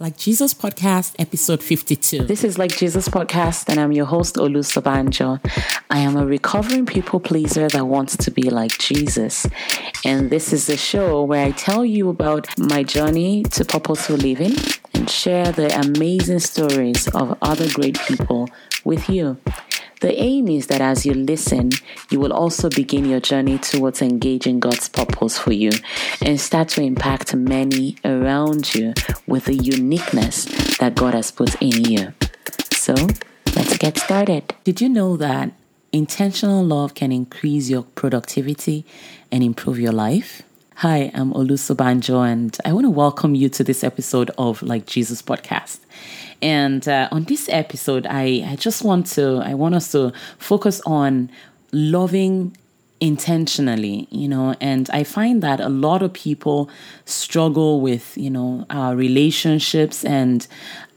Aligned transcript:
Like 0.00 0.16
Jesus 0.16 0.54
Podcast, 0.54 1.16
episode 1.18 1.60
52. 1.60 2.22
This 2.22 2.44
is 2.44 2.56
Like 2.56 2.70
Jesus 2.70 3.08
Podcast, 3.08 3.68
and 3.68 3.80
I'm 3.80 3.90
your 3.90 4.06
host, 4.06 4.36
Olu 4.36 4.62
Sobanjo. 4.62 5.40
I 5.90 5.98
am 5.98 6.16
a 6.16 6.24
recovering 6.24 6.86
people 6.86 7.18
pleaser 7.18 7.66
that 7.66 7.84
wants 7.84 8.16
to 8.18 8.30
be 8.30 8.48
like 8.48 8.78
Jesus. 8.78 9.44
And 10.04 10.30
this 10.30 10.52
is 10.52 10.68
the 10.68 10.76
show 10.76 11.24
where 11.24 11.44
I 11.44 11.50
tell 11.50 11.84
you 11.84 12.10
about 12.10 12.46
my 12.56 12.84
journey 12.84 13.42
to 13.42 13.64
purposeful 13.64 14.18
living 14.18 14.54
and 14.94 15.10
share 15.10 15.50
the 15.50 15.76
amazing 15.80 16.38
stories 16.38 17.08
of 17.08 17.36
other 17.42 17.68
great 17.72 17.98
people 18.06 18.48
with 18.88 19.08
you. 19.10 19.36
The 20.00 20.18
aim 20.18 20.48
is 20.48 20.68
that 20.68 20.80
as 20.80 21.04
you 21.04 21.12
listen, 21.12 21.70
you 22.10 22.18
will 22.18 22.32
also 22.32 22.70
begin 22.70 23.04
your 23.04 23.20
journey 23.20 23.58
towards 23.58 24.00
engaging 24.00 24.60
God's 24.60 24.88
purpose 24.88 25.38
for 25.38 25.52
you 25.52 25.70
and 26.22 26.40
start 26.40 26.68
to 26.70 26.82
impact 26.82 27.34
many 27.34 27.96
around 28.04 28.74
you 28.74 28.94
with 29.26 29.44
the 29.44 29.56
uniqueness 29.56 30.46
that 30.78 30.94
God 30.94 31.14
has 31.14 31.30
put 31.30 31.60
in 31.60 31.84
you. 31.84 32.14
So, 32.72 32.94
let's 33.54 33.76
get 33.76 33.98
started. 33.98 34.54
Did 34.64 34.80
you 34.80 34.88
know 34.88 35.16
that 35.18 35.52
intentional 35.92 36.64
love 36.64 36.94
can 36.94 37.12
increase 37.12 37.68
your 37.68 37.82
productivity 37.82 38.86
and 39.30 39.42
improve 39.42 39.78
your 39.78 39.92
life? 39.92 40.42
Hi, 40.76 41.10
I'm 41.12 41.32
Olusobanjo, 41.32 42.24
and 42.24 42.56
I 42.64 42.72
want 42.72 42.84
to 42.84 42.90
welcome 42.90 43.34
you 43.34 43.48
to 43.48 43.64
this 43.64 43.82
episode 43.82 44.30
of 44.38 44.62
Like 44.62 44.86
Jesus 44.86 45.22
podcast. 45.22 45.80
And 46.40 46.86
uh, 46.86 47.08
on 47.10 47.24
this 47.24 47.48
episode, 47.48 48.06
I, 48.08 48.44
I 48.46 48.56
just 48.56 48.84
want 48.84 49.06
to, 49.08 49.42
I 49.44 49.54
want 49.54 49.74
us 49.74 49.92
to 49.92 50.12
focus 50.38 50.80
on 50.86 51.30
loving 51.72 52.56
intentionally 53.00 54.08
you 54.10 54.26
know 54.26 54.56
and 54.60 54.90
i 54.90 55.04
find 55.04 55.42
that 55.42 55.60
a 55.60 55.68
lot 55.68 56.02
of 56.02 56.12
people 56.12 56.68
struggle 57.04 57.80
with 57.80 58.16
you 58.16 58.30
know 58.30 58.66
our 58.70 58.96
relationships 58.96 60.04
and 60.04 60.46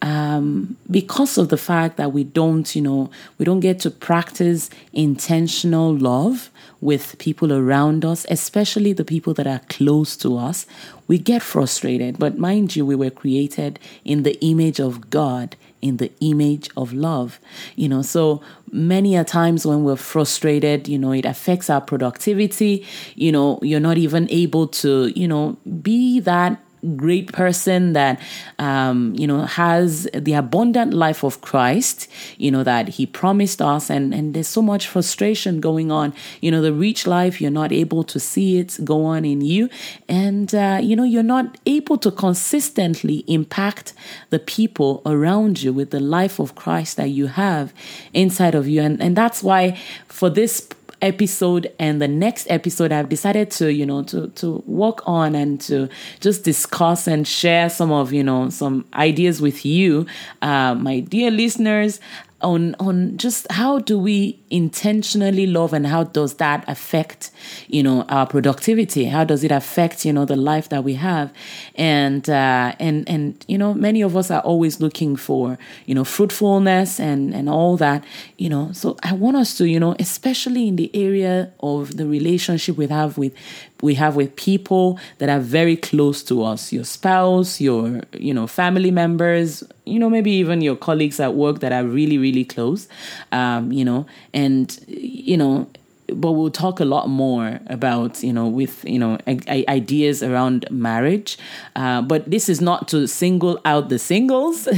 um, 0.03 0.77
because 0.89 1.37
of 1.37 1.49
the 1.49 1.57
fact 1.57 1.97
that 1.97 2.11
we 2.11 2.23
don't 2.23 2.75
you 2.75 2.81
know 2.81 3.11
we 3.37 3.45
don't 3.45 3.59
get 3.59 3.79
to 3.79 3.91
practice 3.91 4.69
intentional 4.93 5.95
love 5.95 6.49
with 6.81 7.17
people 7.19 7.53
around 7.53 8.03
us, 8.03 8.25
especially 8.29 8.91
the 8.91 9.05
people 9.05 9.33
that 9.35 9.45
are 9.45 9.61
close 9.69 10.17
to 10.17 10.35
us, 10.37 10.65
we 11.07 11.19
get 11.19 11.43
frustrated. 11.43 12.17
But 12.17 12.39
mind 12.39 12.75
you, 12.75 12.85
we 12.85 12.95
were 12.95 13.11
created 13.11 13.79
in 14.03 14.23
the 14.23 14.43
image 14.43 14.79
of 14.79 15.09
God, 15.11 15.55
in 15.81 15.97
the 15.97 16.11
image 16.21 16.69
of 16.77 16.93
love. 16.93 17.39
You 17.75 17.89
know, 17.89 18.01
so 18.01 18.41
many 18.71 19.15
a 19.15 19.23
times 19.23 19.65
when 19.65 19.83
we're 19.83 19.95
frustrated, 19.95 20.87
you 20.87 20.97
know, 20.97 21.11
it 21.11 21.25
affects 21.25 21.69
our 21.69 21.81
productivity. 21.81 22.85
You 23.15 23.31
know, 23.31 23.59
you're 23.61 23.79
not 23.79 23.97
even 23.97 24.27
able 24.29 24.67
to, 24.67 25.07
you 25.15 25.27
know, 25.27 25.57
be 25.81 26.19
that 26.21 26.59
great 26.95 27.31
person 27.31 27.93
that 27.93 28.19
um, 28.59 29.13
you 29.15 29.27
know 29.27 29.41
has 29.41 30.09
the 30.13 30.33
abundant 30.33 30.93
life 30.93 31.23
of 31.23 31.41
Christ 31.41 32.07
you 32.37 32.51
know 32.51 32.63
that 32.63 32.89
he 32.89 33.05
promised 33.05 33.61
us. 33.61 33.89
And 33.89 34.13
and 34.13 34.33
there's 34.33 34.47
so 34.47 34.61
much 34.61 34.87
frustration 34.87 35.59
going 35.59 35.91
on. 35.91 36.13
You 36.41 36.51
know 36.51 36.61
the 36.61 36.73
rich 36.73 37.07
life 37.07 37.41
you're 37.41 37.51
not 37.51 37.71
able 37.71 38.03
to 38.05 38.19
see 38.19 38.57
it 38.57 38.79
go 38.83 39.05
on 39.05 39.25
in 39.25 39.41
you. 39.41 39.69
And 40.07 40.53
uh, 40.53 40.79
you 40.81 40.95
know 40.95 41.03
you're 41.03 41.23
not 41.23 41.57
able 41.65 41.97
to 41.99 42.11
consistently 42.11 43.23
impact 43.27 43.93
the 44.29 44.39
people 44.39 45.01
around 45.05 45.61
you 45.61 45.73
with 45.73 45.91
the 45.91 45.99
life 45.99 46.39
of 46.39 46.55
Christ 46.55 46.97
that 46.97 47.09
you 47.09 47.27
have 47.27 47.73
inside 48.13 48.55
of 48.55 48.67
you. 48.67 48.81
And 48.81 49.01
and 49.01 49.15
that's 49.15 49.43
why 49.43 49.77
for 50.07 50.29
this 50.29 50.67
episode 51.01 51.71
and 51.79 52.01
the 52.01 52.07
next 52.07 52.49
episode 52.49 52.91
I've 52.91 53.09
decided 53.09 53.51
to 53.51 53.73
you 53.73 53.85
know 53.85 54.03
to 54.03 54.27
to 54.29 54.63
work 54.65 55.01
on 55.07 55.35
and 55.35 55.59
to 55.61 55.89
just 56.19 56.43
discuss 56.43 57.07
and 57.07 57.27
share 57.27 57.69
some 57.69 57.91
of 57.91 58.13
you 58.13 58.23
know 58.23 58.49
some 58.49 58.85
ideas 58.93 59.41
with 59.41 59.65
you 59.65 60.05
uh, 60.41 60.75
my 60.75 60.99
dear 60.99 61.31
listeners 61.31 61.99
on 62.41 62.75
on 62.79 63.17
just 63.17 63.49
how 63.51 63.79
do 63.79 63.97
we 63.97 64.39
intentionally 64.49 65.47
love 65.47 65.73
and 65.73 65.87
how 65.87 66.03
does 66.03 66.35
that 66.35 66.63
affect 66.67 67.31
you 67.67 67.83
know 67.83 68.03
our 68.09 68.25
productivity? 68.25 69.05
How 69.05 69.23
does 69.23 69.43
it 69.43 69.51
affect 69.51 70.05
you 70.05 70.13
know 70.13 70.25
the 70.25 70.35
life 70.35 70.69
that 70.69 70.83
we 70.83 70.95
have? 70.95 71.33
And 71.75 72.29
uh, 72.29 72.75
and 72.79 73.07
and 73.09 73.45
you 73.47 73.57
know 73.57 73.73
many 73.73 74.01
of 74.01 74.15
us 74.17 74.31
are 74.31 74.41
always 74.41 74.79
looking 74.79 75.15
for 75.15 75.57
you 75.85 75.95
know 75.95 76.03
fruitfulness 76.03 76.99
and 76.99 77.33
and 77.33 77.49
all 77.49 77.77
that 77.77 78.03
you 78.37 78.49
know. 78.49 78.71
So 78.73 78.97
i 79.03 79.13
want 79.13 79.37
us 79.37 79.57
to 79.57 79.67
you 79.67 79.79
know 79.79 79.95
especially 79.99 80.67
in 80.67 80.75
the 80.75 80.89
area 80.93 81.51
of 81.59 81.97
the 81.97 82.05
relationship 82.05 82.77
we 82.77 82.87
have 82.87 83.17
with 83.17 83.33
we 83.81 83.95
have 83.95 84.15
with 84.15 84.35
people 84.35 84.99
that 85.17 85.29
are 85.29 85.39
very 85.39 85.75
close 85.75 86.23
to 86.23 86.43
us. 86.43 86.71
Your 86.71 86.83
spouse 86.83 87.59
your 87.61 88.01
you 88.13 88.33
know 88.33 88.47
family 88.47 88.91
members 88.91 89.63
you 89.85 89.99
know 89.99 90.09
maybe 90.09 90.31
even 90.31 90.61
your 90.61 90.75
colleagues 90.75 91.19
at 91.19 91.33
work 91.33 91.59
that 91.59 91.71
are 91.71 91.85
really 91.85 92.17
really 92.17 92.45
close 92.45 92.87
um, 93.31 93.71
you 93.71 93.85
know. 93.85 94.05
And 94.33 94.77
you 94.87 95.37
know 95.37 95.67
but 96.13 96.33
we'll 96.33 96.51
talk 96.51 96.79
a 96.79 96.85
lot 96.85 97.09
more 97.09 97.59
about 97.67 98.23
you 98.23 98.33
know 98.33 98.47
with 98.47 98.83
you 98.85 98.99
know 98.99 99.17
ideas 99.27 100.23
around 100.23 100.65
marriage. 100.69 101.37
Uh, 101.75 102.01
but 102.01 102.29
this 102.29 102.49
is 102.49 102.61
not 102.61 102.87
to 102.89 103.07
single 103.07 103.59
out 103.65 103.89
the 103.89 103.99
singles. 103.99 104.67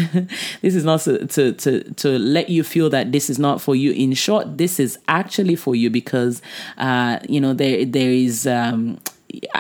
This 0.62 0.76
is 0.76 0.86
not 0.86 1.02
to, 1.02 1.26
to 1.28 1.54
to 1.54 1.84
to 1.94 2.10
let 2.20 2.50
you 2.50 2.64
feel 2.64 2.90
that 2.90 3.12
this 3.12 3.30
is 3.30 3.40
not 3.40 3.62
for 3.62 3.76
you. 3.76 3.92
In 3.92 4.14
short 4.14 4.58
this 4.58 4.80
is 4.80 4.98
actually 5.08 5.56
for 5.56 5.76
you 5.76 5.90
because 5.90 6.42
uh, 6.78 7.20
you 7.28 7.42
know 7.42 7.54
there 7.54 7.86
there 7.86 8.12
is 8.12 8.48
um, 8.48 9.00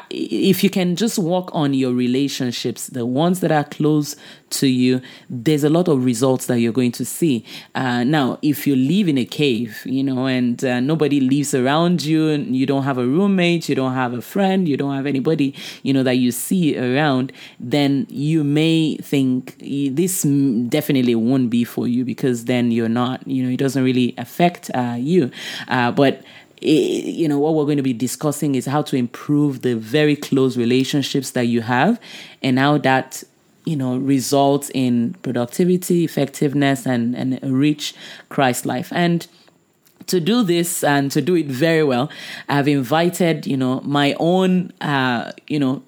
if 0.10 0.64
you 0.64 0.70
can 0.70 0.96
just 0.96 1.18
work 1.18 1.50
on 1.54 1.74
your 1.74 1.94
relationships, 1.94 2.88
the 2.88 3.06
ones 3.06 3.40
that 3.40 3.52
are 3.52 3.64
close 3.64 4.16
to 4.52 4.68
you, 4.68 5.02
there's 5.30 5.64
a 5.64 5.70
lot 5.70 5.88
of 5.88 6.06
results 6.06 6.46
that 6.46 6.60
you're 6.60 6.72
going 6.72 6.92
to 6.92 7.06
see. 7.06 7.44
Uh, 7.74 8.04
now, 8.04 8.38
if 8.42 8.68
you 8.68 8.76
live 8.76 9.08
in 9.08 9.18
a 9.18 9.26
cave, 9.26 9.82
you 9.86 10.04
know, 10.04 10.28
and 10.28 10.64
uh, 10.64 10.80
nobody 10.80 11.20
lives 11.20 11.56
around 11.56 12.04
you, 12.04 12.30
and 12.30 12.56
you 12.56 12.66
don't 12.66 12.84
have 12.84 12.98
a 12.98 13.06
roommate, 13.06 13.68
you 13.68 13.76
don't 13.76 13.94
have 13.94 14.14
a 14.14 14.22
friend, 14.22 14.68
you 14.68 14.78
don't 14.78 14.96
have 14.96 15.08
anybody, 15.08 15.56
you 15.82 15.92
know, 15.94 16.04
that 16.04 16.16
you 16.16 16.32
see 16.32 16.78
around, 16.78 17.32
then 17.60 18.06
you 18.10 18.44
may 18.44 18.98
think 18.98 19.58
this 19.60 20.22
definitely 20.70 21.16
won't 21.16 21.50
be 21.50 21.64
for 21.64 21.88
you 21.88 22.06
because 22.06 22.46
then 22.46 22.72
you're 22.72 22.90
not, 22.90 23.28
you 23.28 23.44
know, 23.44 23.50
it 23.50 23.58
doesn't 23.58 23.84
really 23.84 24.14
affect 24.18 24.70
uh, 24.76 24.96
you. 24.98 25.32
Uh, 25.68 25.92
but 25.92 26.22
you 26.64 27.28
know 27.28 27.40
what 27.40 27.56
we're 27.56 27.66
going 27.66 27.78
to 27.78 27.84
be 27.84 27.94
discussing 27.94 28.56
is 28.56 28.66
how 28.66 28.82
to 28.82 28.96
improve 28.96 29.62
the 29.62 29.76
very 29.76 30.16
close 30.16 30.58
relationships 30.58 31.32
that 31.32 31.46
you 31.46 31.62
have 31.62 32.00
and 32.42 32.60
how 32.60 32.78
that 32.78 33.24
you 33.66 33.76
know 33.76 33.98
results 33.98 34.70
in 34.74 35.14
productivity 35.22 36.04
effectiveness 36.04 36.86
and 36.86 37.16
and 37.16 37.40
a 37.44 37.48
rich 37.48 37.94
christ 38.30 38.66
life. 38.66 38.92
And 38.94 39.28
to 40.08 40.20
do 40.20 40.44
this 40.44 40.84
and 40.84 41.12
to 41.12 41.22
do 41.22 41.36
it 41.36 41.46
very 41.46 41.82
well 41.84 42.10
i've 42.50 42.68
invited 42.68 43.48
you 43.48 43.56
know 43.56 43.80
my 43.86 44.14
own 44.20 44.70
uh 44.82 45.32
you 45.48 45.58
know 45.58 45.82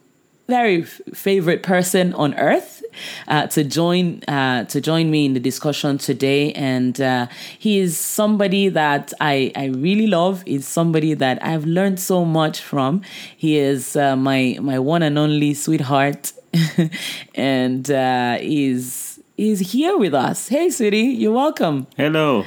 very 0.47 0.83
favorite 0.83 1.63
person 1.63 2.13
on 2.13 2.33
earth 2.35 2.74
uh, 3.27 3.47
to 3.47 3.63
join 3.63 4.21
uh, 4.27 4.65
to 4.65 4.81
join 4.81 5.11
me 5.11 5.25
in 5.25 5.33
the 5.33 5.39
discussion 5.39 5.97
today, 5.97 6.51
and 6.53 6.99
uh, 7.01 7.27
he 7.57 7.79
is 7.79 7.97
somebody 7.97 8.69
that 8.69 9.13
I 9.19 9.51
I 9.55 9.65
really 9.65 10.07
love. 10.07 10.43
He's 10.43 10.67
somebody 10.67 11.13
that 11.15 11.43
I've 11.43 11.65
learned 11.65 11.99
so 11.99 12.25
much 12.25 12.61
from. 12.61 13.01
He 13.35 13.57
is 13.57 13.95
uh, 13.95 14.15
my 14.15 14.57
my 14.61 14.79
one 14.79 15.03
and 15.03 15.17
only 15.17 15.53
sweetheart, 15.53 16.33
and 17.35 17.89
uh, 17.89 18.37
he's 18.37 19.19
he's 19.37 19.71
here 19.71 19.97
with 19.97 20.13
us. 20.13 20.47
Hey, 20.47 20.69
sweetie, 20.69 20.97
you're 21.21 21.33
welcome. 21.33 21.87
Hello. 21.97 22.45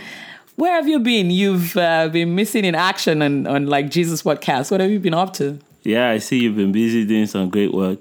Where 0.57 0.73
have 0.73 0.89
you 0.89 0.99
been? 0.99 1.31
You've 1.31 1.77
uh, 1.77 2.09
been 2.09 2.35
missing 2.35 2.65
in 2.65 2.75
action 2.75 3.23
on, 3.23 3.47
on 3.47 3.67
like 3.67 3.91
Jesus 3.91 4.25
podcast. 4.25 4.73
What 4.73 4.81
have 4.81 4.91
you 4.91 4.99
been 4.99 5.15
up 5.15 5.33
to? 5.35 5.61
Yeah, 5.85 6.11
I 6.11 6.19
see 6.19 6.41
you've 6.41 6.57
been 6.57 6.73
busy 6.73 7.07
doing 7.07 7.27
some 7.27 7.49
great 7.49 7.73
work, 7.73 7.99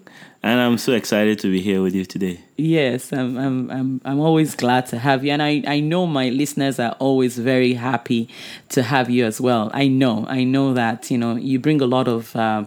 and 0.48 0.62
I'm 0.62 0.78
so 0.78 0.94
excited 0.94 1.40
to 1.40 1.52
be 1.52 1.60
here 1.60 1.82
with 1.82 1.94
you 1.94 2.06
today. 2.06 2.40
Yes, 2.56 3.12
I'm 3.12 3.38
I'm 3.38 3.70
I'm 3.70 4.02
I'm 4.06 4.20
always 4.22 4.56
glad 4.56 4.86
to 4.88 4.98
have 4.98 5.26
you, 5.26 5.32
and 5.34 5.44
I 5.44 5.62
I 5.68 5.82
know 5.82 6.08
my 6.08 6.30
listeners 6.30 6.80
are 6.80 6.96
always 7.00 7.38
very 7.38 7.74
happy 7.74 8.30
to 8.70 8.82
have 8.82 9.10
you 9.10 9.26
as 9.26 9.42
well. 9.42 9.70
I 9.74 9.90
know 9.90 10.26
I 10.30 10.46
know 10.46 10.74
that 10.74 11.12
you 11.12 11.18
know 11.18 11.36
you 11.36 11.60
bring 11.60 11.82
a 11.82 11.86
lot 11.86 12.08
of 12.08 12.34
uh, 12.34 12.64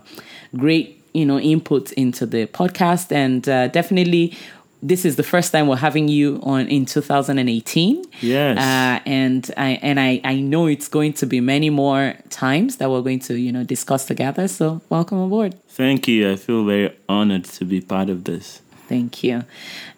great 0.54 1.02
you 1.14 1.24
know 1.24 1.38
input 1.38 1.90
into 1.92 2.26
the 2.26 2.46
podcast, 2.48 3.12
and 3.12 3.48
uh, 3.48 3.68
definitely 3.68 4.36
this 4.82 5.04
is 5.04 5.16
the 5.16 5.22
first 5.22 5.52
time 5.52 5.66
we're 5.66 5.76
having 5.76 6.08
you 6.08 6.40
on 6.42 6.66
in 6.68 6.86
2018. 6.86 8.04
Yes. 8.20 8.58
Uh, 8.58 9.02
and 9.06 9.50
I 9.56 9.78
and 9.82 10.00
I, 10.00 10.20
I 10.24 10.40
know 10.40 10.66
it's 10.66 10.88
going 10.88 11.12
to 11.14 11.26
be 11.26 11.40
many 11.40 11.70
more 11.70 12.14
times 12.30 12.76
that 12.76 12.90
we're 12.90 13.02
going 13.02 13.20
to, 13.20 13.38
you 13.38 13.52
know, 13.52 13.64
discuss 13.64 14.06
together. 14.06 14.48
So 14.48 14.80
welcome 14.88 15.18
aboard. 15.18 15.54
Thank 15.68 16.08
you. 16.08 16.32
I 16.32 16.36
feel 16.36 16.64
very 16.64 16.96
honored 17.08 17.44
to 17.44 17.64
be 17.64 17.80
part 17.80 18.08
of 18.08 18.24
this. 18.24 18.62
Thank 18.90 19.22
you. 19.22 19.44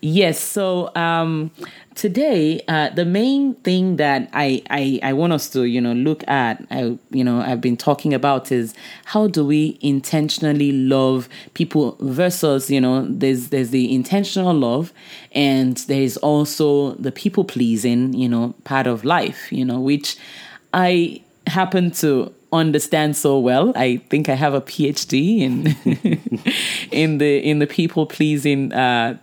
Yes. 0.03 0.39
So 0.39 0.95
um, 0.95 1.51
today, 1.95 2.61
uh, 2.69 2.91
the 2.91 3.07
main 3.07 3.55
thing 3.55 3.97
that 3.97 4.29
I, 4.35 4.63
I 4.69 5.01
I 5.03 5.13
want 5.15 5.33
us 5.33 5.49
to 5.55 5.65
you 5.65 5.81
know 5.81 5.95
look 5.95 6.23
at, 6.29 6.63
I 6.71 6.99
you 7.11 7.25
know 7.25 7.41
I've 7.41 7.63
been 7.63 7.79
talking 7.79 8.13
about 8.13 8.53
is 8.53 8.75
how 9.07 9.29
do 9.29 9.47
we 9.47 9.79
intentionally 9.81 10.73
love 10.73 11.31
people 11.55 11.97
versus 12.01 12.71
you 12.71 12.83
know 12.83 13.07
there's 13.09 13.49
there's 13.49 13.71
the 13.71 13.95
intentional 13.95 14.53
love, 14.53 14.93
and 15.35 15.79
there 15.89 16.03
is 16.03 16.19
also 16.19 16.93
the 16.97 17.13
people 17.13 17.45
pleasing 17.45 18.13
you 18.13 18.29
know 18.29 18.55
part 18.65 18.87
of 18.87 19.07
life 19.07 19.51
you 19.51 19.65
know 19.65 19.81
which 19.81 20.19
I 20.75 21.23
happen 21.47 21.93
to 21.93 22.31
understand 22.53 23.17
so 23.17 23.39
well. 23.39 23.73
I 23.77 23.99
think 24.09 24.29
I 24.29 24.35
have 24.35 24.55
a 24.55 24.61
PhD 24.61 25.41
in 25.41 25.67
in 26.91 27.19
the 27.19 27.39
in 27.39 27.59
the 27.59 27.67
people 27.67 28.07
pleasing 28.07 28.73
uh, 28.73 29.19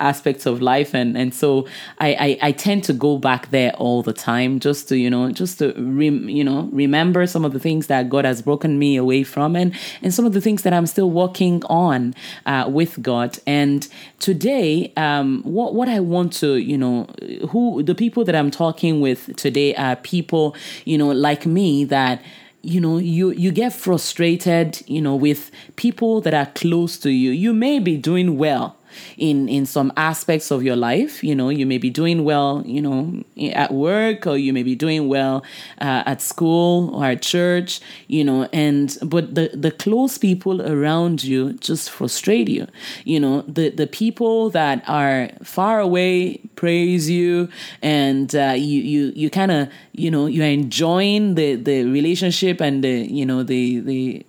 aspects 0.00 0.46
of 0.46 0.60
life 0.60 0.94
and 0.94 1.16
and 1.16 1.32
so 1.34 1.66
I, 1.98 2.38
I, 2.42 2.48
I 2.48 2.52
tend 2.52 2.84
to 2.84 2.92
go 2.92 3.18
back 3.18 3.50
there 3.50 3.72
all 3.74 4.02
the 4.02 4.12
time 4.12 4.58
just 4.58 4.88
to 4.88 4.96
you 4.96 5.10
know 5.10 5.30
just 5.30 5.58
to 5.58 5.72
rem, 5.76 6.28
you 6.28 6.42
know 6.42 6.68
remember 6.72 7.26
some 7.26 7.44
of 7.44 7.52
the 7.52 7.60
things 7.60 7.86
that 7.88 8.08
God 8.08 8.24
has 8.24 8.42
broken 8.42 8.78
me 8.78 8.96
away 8.96 9.22
from 9.22 9.54
and 9.54 9.76
and 10.02 10.12
some 10.12 10.24
of 10.24 10.32
the 10.32 10.40
things 10.40 10.62
that 10.62 10.72
I'm 10.72 10.86
still 10.86 11.10
working 11.10 11.62
on 11.66 12.14
uh, 12.46 12.64
with 12.68 13.02
God 13.02 13.38
and 13.46 13.86
today 14.18 14.92
um 14.96 15.42
what 15.42 15.74
what 15.74 15.88
I 15.88 16.00
want 16.00 16.32
to 16.34 16.56
you 16.56 16.78
know 16.78 17.04
who 17.50 17.82
the 17.82 17.94
people 17.94 18.24
that 18.24 18.34
I'm 18.34 18.50
talking 18.50 19.00
with 19.00 19.36
today 19.36 19.74
are 19.74 19.96
people 19.96 20.56
you 20.86 20.96
know 20.96 21.10
like 21.10 21.44
me 21.44 21.84
that 21.84 22.22
you 22.62 22.80
know 22.80 22.98
you 22.98 23.30
you 23.30 23.50
get 23.50 23.72
frustrated 23.72 24.82
you 24.86 25.00
know 25.00 25.14
with 25.14 25.50
people 25.76 26.20
that 26.20 26.34
are 26.34 26.46
close 26.46 26.98
to 26.98 27.10
you. 27.10 27.30
You 27.30 27.52
may 27.52 27.78
be 27.78 27.96
doing 27.96 28.36
well 28.36 28.76
in 29.16 29.48
in 29.48 29.66
some 29.66 29.92
aspects 29.96 30.50
of 30.50 30.62
your 30.62 30.76
life. 30.76 31.22
You 31.22 31.34
know 31.34 31.48
you 31.48 31.66
may 31.66 31.78
be 31.78 31.90
doing 31.90 32.24
well 32.24 32.62
you 32.66 32.82
know 32.82 33.22
at 33.52 33.72
work 33.72 34.26
or 34.26 34.36
you 34.36 34.52
may 34.52 34.62
be 34.62 34.74
doing 34.74 35.08
well 35.08 35.42
uh, 35.80 36.02
at 36.06 36.20
school 36.22 36.94
or 36.94 37.04
at 37.06 37.22
church 37.22 37.80
you 38.08 38.24
know 38.24 38.48
and 38.52 38.96
but 39.02 39.34
the 39.34 39.50
the 39.54 39.70
close 39.70 40.18
people 40.18 40.62
around 40.62 41.24
you 41.24 41.54
just 41.54 41.90
frustrate 41.90 42.48
you. 42.48 42.66
You 43.04 43.20
know 43.20 43.42
the 43.42 43.70
the 43.70 43.86
people 43.86 44.50
that 44.50 44.82
are 44.88 45.30
far 45.42 45.80
away 45.80 46.40
praise 46.56 47.08
you 47.08 47.48
and 47.82 48.34
uh, 48.34 48.54
you 48.56 48.80
you 48.80 49.12
you 49.14 49.30
kind 49.30 49.50
of 49.50 49.68
you 49.92 50.10
know 50.10 50.26
you're 50.26 50.46
enjoying 50.46 51.34
the 51.34 51.54
the 51.56 51.84
relationship 51.84 52.60
and 52.60 52.84
the 52.84 53.06
you 53.10 53.24
know 53.24 53.42
the 53.42 53.80
the 53.80 54.26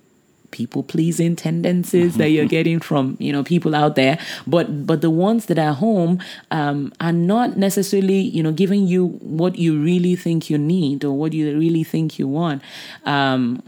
people 0.52 0.84
pleasing 0.84 1.36
tendencies 1.36 2.18
that 2.18 2.30
you're 2.30 2.46
getting 2.58 2.80
from 2.80 3.18
you 3.20 3.32
know 3.32 3.44
people 3.44 3.76
out 3.76 3.96
there. 3.96 4.18
But 4.46 4.86
but 4.86 5.02
the 5.02 5.10
ones 5.10 5.48
that 5.48 5.58
are 5.58 5.74
home 5.74 6.20
um, 6.52 6.94
are 7.00 7.14
not 7.14 7.58
necessarily 7.58 8.20
you 8.20 8.44
know 8.44 8.52
giving 8.52 8.88
you 8.88 9.08
what 9.22 9.58
you 9.58 9.82
really 9.82 10.16
think 10.16 10.50
you 10.50 10.58
need 10.58 11.04
or 11.04 11.14
what 11.14 11.34
you 11.34 11.58
really 11.58 11.84
think 11.84 12.20
you 12.20 12.28
want. 12.28 12.62
Um, 13.06 13.64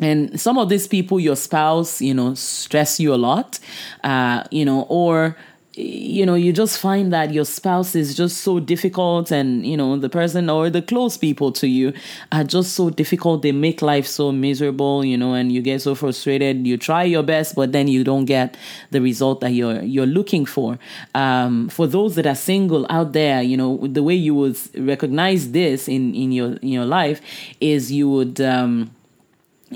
and 0.00 0.40
some 0.40 0.58
of 0.58 0.68
these 0.68 0.86
people 0.86 1.20
your 1.20 1.36
spouse 1.36 2.00
you 2.00 2.14
know 2.14 2.34
stress 2.34 2.98
you 2.98 3.12
a 3.12 3.16
lot 3.16 3.58
uh, 4.04 4.42
you 4.50 4.64
know 4.64 4.86
or 4.88 5.36
you 5.74 6.26
know 6.26 6.34
you 6.34 6.52
just 6.52 6.78
find 6.78 7.12
that 7.12 7.32
your 7.32 7.46
spouse 7.46 7.94
is 7.94 8.14
just 8.14 8.38
so 8.38 8.60
difficult 8.60 9.30
and 9.30 9.64
you 9.64 9.76
know 9.76 9.96
the 9.96 10.08
person 10.08 10.50
or 10.50 10.68
the 10.68 10.82
close 10.82 11.16
people 11.16 11.50
to 11.50 11.66
you 11.66 11.92
are 12.30 12.44
just 12.44 12.74
so 12.74 12.90
difficult. 12.90 13.42
They 13.42 13.52
make 13.52 13.80
life 13.80 14.06
so 14.06 14.32
miserable 14.32 15.04
you 15.04 15.16
know 15.16 15.32
and 15.32 15.50
you 15.50 15.62
get 15.62 15.80
so 15.80 15.94
frustrated. 15.94 16.66
You 16.66 16.76
try 16.76 17.04
your 17.04 17.22
best 17.22 17.54
but 17.54 17.72
then 17.72 17.88
you 17.88 18.04
don't 18.04 18.26
get 18.26 18.56
the 18.90 19.00
result 19.00 19.40
that 19.40 19.52
you're 19.52 19.82
you're 19.82 20.06
looking 20.06 20.44
for. 20.44 20.78
Um, 21.14 21.68
for 21.68 21.86
those 21.86 22.16
that 22.16 22.26
are 22.26 22.34
single 22.34 22.86
out 22.90 23.12
there 23.12 23.42
you 23.42 23.56
know 23.56 23.78
the 23.86 24.02
way 24.02 24.14
you 24.14 24.34
would 24.34 24.58
recognize 24.76 25.52
this 25.52 25.88
in 25.88 26.14
in 26.14 26.32
your 26.32 26.54
in 26.56 26.68
your 26.68 26.84
life 26.84 27.20
is 27.60 27.90
you 27.90 28.10
would 28.10 28.40
um, 28.40 28.90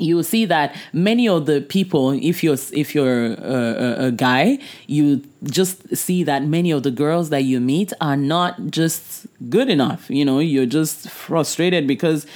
you 0.00 0.22
see 0.22 0.44
that 0.44 0.74
many 0.92 1.28
of 1.28 1.46
the 1.46 1.60
people 1.60 2.12
if 2.12 2.42
you're 2.42 2.56
if 2.72 2.94
you're 2.94 3.34
a, 3.34 4.06
a, 4.06 4.10
guy 4.10 4.58
you 4.86 5.22
just 5.44 5.96
see 5.96 6.22
that 6.22 6.44
many 6.44 6.70
of 6.70 6.82
the 6.82 6.90
girls 6.90 7.30
that 7.30 7.42
you 7.42 7.60
meet 7.60 7.92
are 8.00 8.16
not 8.16 8.70
just 8.70 9.26
good 9.48 9.68
enough 9.68 10.08
you 10.10 10.24
know 10.24 10.38
you're 10.38 10.66
just 10.66 11.08
frustrated 11.10 11.86
because 11.86 12.26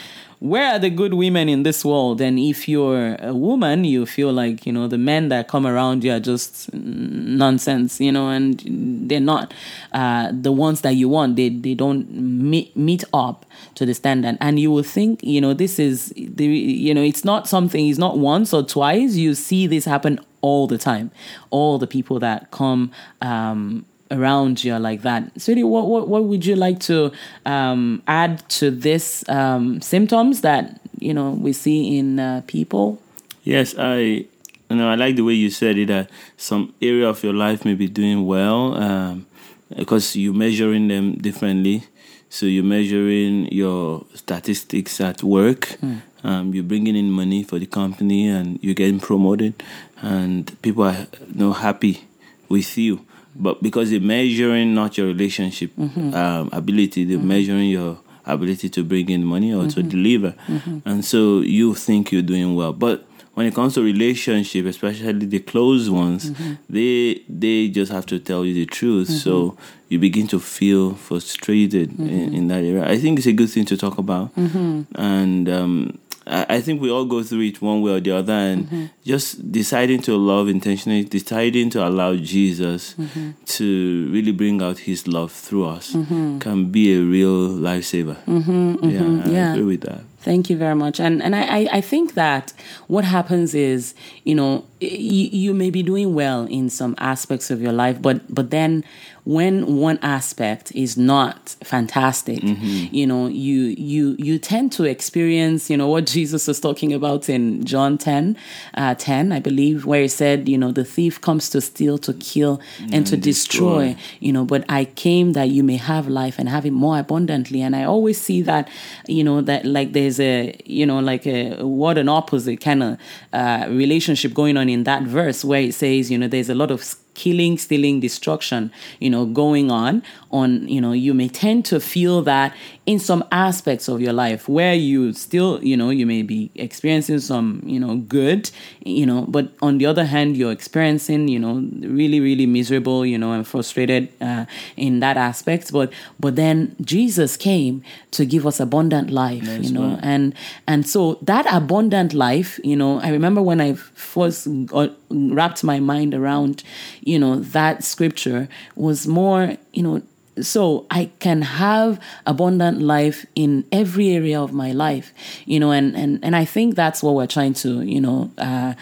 where 0.41 0.73
are 0.73 0.79
the 0.79 0.89
good 0.89 1.13
women 1.15 1.51
in 1.51 1.63
this 1.65 1.85
world? 1.85 2.21
And 2.21 2.39
if 2.39 2.67
you're 2.67 3.17
a 3.21 3.35
woman, 3.35 3.85
you 3.85 4.07
feel 4.07 4.33
like, 4.33 4.65
you 4.65 4.73
know, 4.73 4.89
the 4.89 4.97
men 4.97 5.29
that 5.29 5.49
come 5.49 5.67
around 5.67 6.03
you 6.03 6.13
are 6.13 6.21
just 6.21 6.73
nonsense, 6.73 8.01
you 8.01 8.11
know, 8.11 8.31
and 8.31 8.63
they're 9.09 9.21
not 9.21 9.53
uh, 9.93 10.33
the 10.33 10.51
ones 10.51 10.81
that 10.81 10.93
you 10.93 11.11
want. 11.11 11.37
They, 11.37 11.51
they 11.51 11.75
don't 11.75 12.11
meet, 12.11 12.75
meet 12.75 13.05
up 13.13 13.45
to 13.81 13.87
the 13.87 13.95
standard. 13.95 14.37
And 14.43 14.61
you 14.61 14.71
will 14.71 14.83
think, 14.83 15.25
you 15.25 15.41
know, 15.41 15.55
this 15.55 15.79
is, 15.79 16.13
the, 16.15 16.45
you 16.45 16.93
know, 16.93 17.03
it's 17.03 17.25
not 17.25 17.49
something, 17.49 17.89
it's 17.89 17.99
not 17.99 18.19
once 18.19 18.53
or 18.53 18.63
twice. 18.63 19.15
You 19.15 19.35
see 19.35 19.67
this 19.67 19.87
happen 19.87 20.21
all 20.43 20.67
the 20.67 20.77
time. 20.77 21.11
All 21.49 21.79
the 21.79 21.87
people 21.87 22.19
that 22.19 22.51
come 22.51 22.93
um, 23.23 23.87
around 24.11 24.63
you 24.63 24.75
are 24.75 24.79
like 24.79 25.01
that. 25.01 25.41
So, 25.41 25.55
what, 25.67 25.87
what, 25.87 26.09
what 26.09 26.25
would 26.25 26.45
you 26.45 26.57
like 26.57 26.79
to 26.81 27.11
um, 27.47 28.03
add 28.07 28.47
to 28.61 28.71
this 28.71 29.27
um, 29.31 29.81
symptoms 29.81 30.43
that, 30.43 30.79
you 30.99 31.15
know, 31.15 31.31
we 31.31 31.55
see 31.55 31.97
in 31.97 32.21
uh, 32.21 32.43
people? 32.47 33.01
Yes, 33.45 33.75
I 33.79 34.27
you 34.69 34.77
know, 34.77 34.91
I 34.91 34.95
like 34.95 35.17
the 35.17 35.25
way 35.25 35.33
you 35.33 35.49
said 35.49 35.79
it 35.79 35.89
that 35.89 36.11
some 36.37 36.75
area 36.83 37.09
of 37.09 37.25
your 37.25 37.33
life 37.33 37.65
may 37.65 37.75
be 37.75 37.89
doing 37.89 38.27
well 38.27 38.77
um, 38.77 39.27
because 39.75 40.15
you're 40.17 40.35
measuring 40.35 40.89
them 40.89 41.15
differently. 41.15 41.85
So 42.31 42.47
you're 42.47 42.65
measuring 42.65 43.53
your 43.53 44.07
statistics 44.15 45.01
at 45.01 45.23
work. 45.23 45.77
Mm. 45.83 46.01
Um, 46.23 46.55
you're 46.55 46.65
bringing 46.65 46.97
in 46.97 47.11
money 47.11 47.43
for 47.43 47.59
the 47.59 47.67
company 47.67 48.29
and 48.29 48.59
you're 48.63 48.75
getting 48.75 49.01
promoted, 49.01 49.63
and 50.01 50.51
people 50.63 50.85
are 50.85 51.07
you 51.29 51.35
know, 51.35 51.53
happy 51.53 52.07
with 52.49 52.79
you 52.79 53.05
but 53.35 53.63
because 53.63 53.91
they're 53.91 54.01
measuring 54.01 54.75
not 54.75 54.99
your 54.99 55.07
relationship 55.07 55.75
mm-hmm. 55.77 56.15
um, 56.15 56.51
ability, 56.53 57.05
they're 57.05 57.19
mm-hmm. 57.19 57.29
measuring 57.29 57.69
your 57.71 57.99
ability 58.27 58.69
to 58.69 58.85
bring 58.85 59.09
in 59.09 59.25
money 59.25 59.53
or 59.53 59.67
to 59.69 59.81
mm-hmm. 59.81 59.89
deliver, 59.89 60.33
mm-hmm. 60.47 60.79
and 60.85 61.05
so 61.05 61.41
you 61.41 61.75
think 61.75 62.13
you're 62.13 62.23
doing 62.23 62.55
well. 62.55 62.73
But 62.73 63.05
when 63.41 63.47
it 63.47 63.55
comes 63.55 63.73
to 63.73 63.83
relationship, 63.83 64.67
especially 64.67 65.25
the 65.25 65.39
close 65.39 65.89
ones, 65.89 66.31
mm-hmm. 66.31 66.53
they 66.69 67.23
they 67.27 67.69
just 67.69 67.91
have 67.91 68.05
to 68.05 68.19
tell 68.19 68.45
you 68.45 68.53
the 68.53 68.67
truth. 68.67 69.09
So 69.09 69.57
you 69.89 69.99
begin 69.99 70.27
to 70.29 70.39
feel 70.39 70.95
frustrated 70.95 71.99
in, 71.99 72.35
in, 72.35 72.49
that 72.49 72.63
area. 72.63 72.87
I 72.87 72.99
think 72.99 73.19
it's 73.19 73.27
a 73.27 73.33
good 73.33 73.49
thing 73.49 73.65
to 73.67 73.79
talk 73.79 73.97
about, 73.97 74.37
and. 74.37 75.49
Um, 75.49 75.99
I 76.27 76.61
think 76.61 76.81
we 76.81 76.91
all 76.93 77.07
go 77.07 77.25
through 77.25 77.41
it 77.41 77.61
one 77.61 77.83
way 77.83 77.93
or 77.93 77.99
the 77.99 78.13
other, 78.13 78.35
and 78.35 78.67
mm-hmm. 78.67 78.85
just 79.05 79.51
deciding 79.51 80.01
to 80.03 80.17
love 80.17 80.49
intentionally, 80.49 81.03
deciding 81.03 81.71
to 81.71 81.85
allow 81.85 82.15
Jesus 82.15 82.95
mm-hmm. 82.95 83.31
to 83.47 84.09
really 84.13 84.31
bring 84.31 84.63
out 84.63 84.79
His 84.79 85.09
love 85.09 85.33
through 85.33 85.67
us 85.67 85.93
mm-hmm. 85.93 86.39
can 86.39 86.71
be 86.71 86.95
a 86.95 87.01
real 87.01 87.49
lifesaver. 87.49 88.17
Mm-hmm, 88.27 88.75
mm-hmm. 88.75 88.91
Yeah, 88.91 89.25
I 89.25 89.31
yeah. 89.31 89.53
agree 89.55 89.65
with 89.65 89.81
that. 89.81 90.05
Thank 90.21 90.51
you 90.51 90.57
very 90.57 90.75
much. 90.75 91.01
And 91.01 91.23
and 91.23 91.35
I, 91.35 91.67
I 91.73 91.81
think 91.81 92.15
that 92.15 92.53
what 92.89 93.05
happens 93.05 93.55
is, 93.55 93.95
you 94.25 94.35
know, 94.35 94.67
you, 94.81 95.29
you 95.33 95.55
may 95.55 95.71
be 95.71 95.83
doing 95.83 96.15
well 96.15 96.47
in 96.47 96.69
some 96.69 96.95
aspects 96.99 97.51
of 97.51 97.63
your 97.63 97.73
life, 97.73 98.01
but 98.01 98.33
but 98.33 98.51
then 98.51 98.85
when 99.25 99.77
one 99.77 99.99
aspect 100.03 100.73
is 100.75 100.97
not 100.97 101.51
fantastic, 101.63 102.41
mm-hmm. 102.41 102.95
you 102.95 103.07
know, 103.07 103.29
you 103.29 103.75
you 103.79 104.17
you 104.19 104.39
tend 104.39 104.73
to 104.73 104.85
experience, 104.85 105.71
you 105.71 105.77
know, 105.77 105.89
what 105.89 106.07
Jesus 106.17 106.49
was 106.49 106.59
talking 106.61 106.93
about 106.93 107.29
in 107.29 107.65
John 107.65 107.99
10, 107.99 108.37
uh, 108.75 108.95
10, 108.95 109.33
I 109.33 109.41
believe, 109.41 109.87
where 109.87 110.03
he 110.03 110.09
said, 110.09 110.49
you 110.49 110.59
know, 110.59 110.73
the 110.73 110.85
thief 110.85 111.21
comes 111.21 111.51
to 111.51 111.61
steal, 111.61 111.99
to 111.99 112.15
kill, 112.15 112.61
and, 112.81 112.95
and 112.95 113.07
to 113.07 113.17
destroy. 113.17 113.89
destroy, 113.89 114.03
you 114.21 114.33
know, 114.33 114.45
but 114.45 114.65
I 114.69 114.87
came 114.87 115.35
that 115.35 115.51
you 115.51 115.63
may 115.63 115.77
have 115.77 116.09
life 116.09 116.39
and 116.39 116.49
have 116.49 116.65
it 116.65 116.73
more 116.73 116.99
abundantly. 116.99 117.61
And 117.61 117.77
I 117.77 117.85
always 117.85 118.21
see 118.21 118.43
that, 118.43 118.69
you 119.07 119.23
know, 119.23 119.43
that 119.43 119.65
like 119.65 119.93
there's 119.93 120.10
a, 120.19 120.59
you 120.65 120.87
know, 120.87 120.99
like 120.99 121.27
a 121.27 121.63
what 121.65 121.99
an 121.99 122.09
opposite 122.09 122.61
kind 122.61 122.83
of 122.83 122.99
uh, 123.33 123.67
relationship 123.69 124.35
going 124.35 124.57
on 124.57 124.69
in 124.69 124.85
that 124.85 125.03
verse 125.03 125.45
where 125.45 125.61
it 125.61 125.75
says, 125.75 126.11
you 126.11 126.19
know, 126.19 126.27
there's 126.27 126.49
a 126.49 126.55
lot 126.55 126.71
of 126.71 126.97
killing, 127.15 127.59
stealing, 127.59 128.01
destruction, 128.01 128.73
you 128.99 129.11
know, 129.11 129.27
going 129.27 129.71
on 129.71 130.03
on, 130.31 130.67
you 130.67 130.81
know, 130.81 130.93
you 130.93 131.13
may 131.13 131.29
tend 131.29 131.65
to 131.67 131.79
feel 131.79 132.23
that 132.23 132.55
in 132.91 132.99
some 132.99 133.23
aspects 133.31 133.87
of 133.87 134.01
your 134.01 134.13
life 134.13 134.49
where 134.49 134.75
you 134.75 135.13
still, 135.13 135.63
you 135.63 135.77
know, 135.77 135.91
you 135.91 136.05
may 136.05 136.23
be 136.23 136.51
experiencing 136.57 137.21
some, 137.21 137.63
you 137.65 137.79
know, 137.79 137.99
good, 137.99 138.51
you 138.85 139.07
know, 139.07 139.25
but 139.29 139.53
on 139.63 139.79
the 139.79 139.87
other 139.87 140.05
hand, 140.05 140.37
you're 140.37 140.51
experiencing, 140.51 141.29
you 141.29 141.39
know, 141.39 141.55
really, 141.89 142.19
really 142.19 142.47
miserable, 142.47 143.07
you 143.07 143.17
know, 143.17 143.31
and 143.31 143.47
frustrated 143.47 144.13
uh, 144.21 144.45
in 144.77 144.99
that 144.99 145.17
aspect. 145.17 145.73
But 145.73 145.93
but 146.19 146.35
then 146.35 146.75
Jesus 146.81 147.37
came 147.37 147.85
to 148.11 148.27
give 148.27 148.45
us 148.45 148.59
abundant 148.59 149.11
life, 149.11 149.45
That's 149.45 149.69
you 149.69 149.73
know, 149.73 149.97
and 150.03 150.35
and 150.67 150.85
so 150.85 151.15
that 151.23 151.47
abundant 151.49 152.13
life, 152.13 152.59
you 152.65 152.75
know, 152.75 152.99
I 152.99 153.11
remember 153.11 153.41
when 153.41 153.61
I 153.61 153.75
first 153.75 154.49
got, 154.67 154.97
wrapped 155.11 155.63
my 155.63 155.79
mind 155.79 156.13
around, 156.13 156.65
you 157.03 157.21
know, 157.21 157.37
that 157.37 157.85
scripture 157.85 158.49
was 158.75 159.07
more, 159.07 159.57
you 159.73 159.85
know 159.85 160.03
so 160.43 160.87
I 160.91 161.11
can 161.19 161.43
have 161.43 162.01
abundant 162.27 162.81
life 162.81 163.27
in 163.35 163.65
every 163.73 164.11
area 164.11 164.41
of 164.41 164.53
my 164.53 164.73
life, 164.73 165.13
you 165.47 165.61
know, 165.61 165.73
and 165.73 165.97
and 165.97 166.19
and 166.25 166.37
I 166.37 166.45
think 166.45 166.75
that's 166.75 167.03
what 167.03 167.15
we're 167.15 167.27
trying 167.27 167.55
to, 167.55 167.83
you 167.83 168.01
know, 168.01 168.31
uh, 168.39 168.75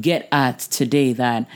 get 0.00 0.28
at 0.32 0.60
today. 0.60 1.12
That 1.12 1.46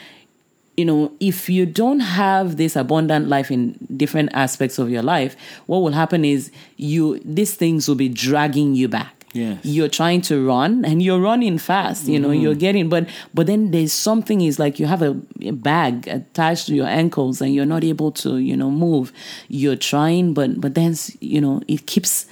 you 0.76 0.84
know, 0.84 1.12
if 1.20 1.48
you 1.48 1.66
don't 1.66 2.00
have 2.00 2.56
this 2.56 2.76
abundant 2.76 3.28
life 3.28 3.50
in 3.50 3.78
different 3.96 4.30
aspects 4.32 4.78
of 4.78 4.90
your 4.90 5.02
life, 5.02 5.36
what 5.66 5.78
will 5.78 5.92
happen 5.92 6.24
is 6.24 6.50
you 6.76 7.20
these 7.24 7.54
things 7.54 7.88
will 7.88 7.94
be 7.94 8.08
dragging 8.08 8.74
you 8.74 8.88
back. 8.88 9.23
Yes. 9.34 9.58
You're 9.64 9.88
trying 9.88 10.22
to 10.22 10.46
run 10.46 10.84
and 10.84 11.02
you're 11.02 11.20
running 11.20 11.58
fast, 11.58 12.06
you 12.06 12.18
know, 12.18 12.28
mm-hmm. 12.28 12.40
you're 12.40 12.54
getting 12.54 12.88
but 12.88 13.08
but 13.34 13.46
then 13.46 13.72
there's 13.72 13.92
something 13.92 14.40
is 14.40 14.58
like 14.58 14.78
you 14.78 14.86
have 14.86 15.02
a, 15.02 15.20
a 15.42 15.50
bag 15.50 16.08
attached 16.08 16.68
to 16.68 16.74
your 16.74 16.86
ankles 16.86 17.42
and 17.42 17.52
you're 17.52 17.66
not 17.66 17.84
able 17.84 18.12
to, 18.12 18.38
you 18.38 18.56
know, 18.56 18.70
move. 18.70 19.12
You're 19.48 19.76
trying 19.76 20.34
but 20.34 20.60
but 20.60 20.74
then 20.74 20.94
you 21.20 21.40
know, 21.40 21.60
it 21.68 21.86
keeps 21.86 22.26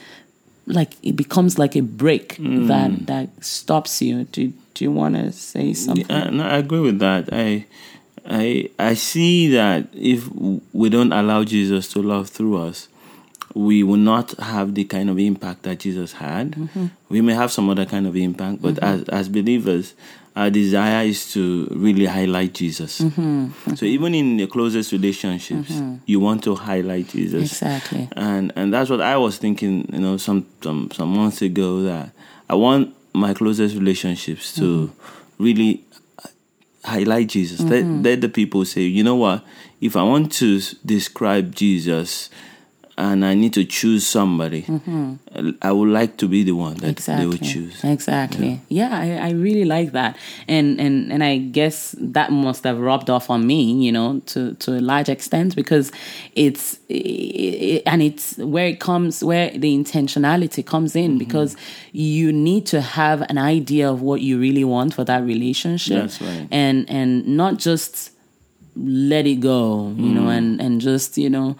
like 0.66 0.92
it 1.02 1.16
becomes 1.16 1.58
like 1.58 1.74
a 1.74 1.82
brake 1.82 2.36
mm. 2.36 2.68
that 2.68 3.06
that 3.06 3.44
stops 3.44 4.00
you. 4.00 4.24
Do 4.24 4.52
do 4.74 4.84
you 4.84 4.90
want 4.90 5.16
to 5.16 5.32
say 5.32 5.74
something? 5.74 6.06
Yeah, 6.08 6.30
no, 6.30 6.44
I 6.44 6.58
agree 6.58 6.80
with 6.80 6.98
that. 7.00 7.28
I, 7.32 7.66
I, 8.26 8.70
I 8.78 8.94
see 8.94 9.48
that 9.50 9.88
if 9.92 10.28
we 10.72 10.88
don't 10.88 11.12
allow 11.12 11.44
Jesus 11.44 11.88
to 11.92 12.02
love 12.02 12.28
through 12.28 12.56
us, 12.58 12.88
we 13.54 13.82
will 13.82 13.96
not 13.96 14.32
have 14.38 14.74
the 14.74 14.84
kind 14.84 15.10
of 15.10 15.18
impact 15.18 15.62
that 15.62 15.80
Jesus 15.80 16.12
had. 16.12 16.52
Mm-hmm. 16.52 16.86
We 17.08 17.20
may 17.20 17.34
have 17.34 17.52
some 17.52 17.68
other 17.68 17.84
kind 17.84 18.06
of 18.06 18.16
impact, 18.16 18.62
but 18.62 18.74
mm-hmm. 18.74 18.84
as 18.84 19.08
as 19.08 19.28
believers, 19.28 19.94
our 20.34 20.50
desire 20.50 21.04
is 21.04 21.30
to 21.32 21.68
really 21.70 22.06
highlight 22.06 22.54
Jesus. 22.54 23.00
Mm-hmm. 23.00 23.20
mm-hmm. 23.20 23.74
So 23.74 23.84
even 23.86 24.14
in 24.14 24.36
the 24.38 24.46
closest 24.46 24.92
relationships, 24.92 25.70
mm-hmm. 25.70 25.96
you 26.06 26.20
want 26.20 26.44
to 26.44 26.54
highlight 26.54 27.08
Jesus 27.08 27.52
Exactly. 27.52 28.08
and 28.16 28.52
and 28.56 28.72
that's 28.72 28.90
what 28.90 29.00
I 29.00 29.16
was 29.16 29.38
thinking, 29.38 29.88
you 29.92 30.00
know, 30.00 30.16
some 30.16 30.46
some 30.62 30.90
some 30.90 31.14
months 31.14 31.42
ago 31.42 31.82
that 31.82 32.10
I 32.48 32.54
want 32.54 32.94
my 33.12 33.34
closest 33.34 33.74
relationships 33.74 34.54
to 34.56 34.90
really 35.38 35.84
highlight 36.84 37.28
Jesus. 37.28 37.60
Let 37.60 37.84
let 37.84 38.20
the 38.22 38.28
people 38.28 38.64
say, 38.64 38.82
you 38.82 39.04
know 39.04 39.16
what, 39.16 39.44
if 39.80 39.96
I 39.96 40.02
want 40.02 40.32
to 40.34 40.60
describe 40.84 41.54
Jesus 41.54 42.30
and 43.10 43.24
I 43.24 43.34
need 43.34 43.52
to 43.54 43.64
choose 43.78 44.06
somebody, 44.06 44.62
I 45.68 45.72
would 45.78 45.88
like 46.00 46.12
to 46.22 46.26
be 46.28 46.40
the 46.44 46.52
one 46.66 46.76
that 46.84 46.96
they 47.18 47.26
would 47.26 47.42
choose. 47.42 47.82
Exactly. 47.84 48.60
Yeah, 48.68 48.90
I, 49.04 49.28
I 49.28 49.30
really 49.46 49.64
like 49.76 49.90
that, 49.92 50.16
and 50.48 50.80
and 50.80 51.12
and 51.12 51.22
I 51.24 51.38
guess 51.58 51.94
that 52.16 52.30
must 52.30 52.62
have 52.64 52.78
rubbed 52.90 53.08
off 53.10 53.26
on 53.30 53.40
me, 53.46 53.60
you 53.86 53.92
know, 53.92 54.20
to 54.32 54.54
to 54.64 54.78
a 54.78 54.82
large 54.92 55.08
extent 55.16 55.56
because 55.56 55.90
it's 56.44 56.78
it, 56.88 57.82
and 57.86 58.02
it's 58.02 58.36
where 58.38 58.66
it 58.66 58.78
comes 58.80 59.22
where 59.24 59.50
the 59.50 59.70
intentionality 59.76 60.62
comes 60.64 60.92
Mm-hmm. 60.92 61.12
in 61.12 61.18
because 61.18 61.56
you 61.92 62.32
need 62.32 62.66
to 62.66 62.80
have 62.80 63.18
an 63.32 63.38
idea 63.38 63.90
of 63.90 63.98
what 64.02 64.20
you 64.20 64.38
really 64.46 64.64
want 64.64 64.94
for 64.94 65.04
that 65.04 65.22
relationship, 65.24 66.02
That's 66.02 66.20
right. 66.20 66.46
and 66.50 66.88
and 66.90 67.26
not 67.26 67.58
just 67.68 68.10
let 68.76 69.26
it 69.26 69.40
go, 69.40 69.92
you 69.98 70.12
know, 70.16 70.26
Mm. 70.28 70.36
and 70.38 70.60
and 70.64 70.80
just 70.80 71.18
you 71.18 71.30
know 71.30 71.56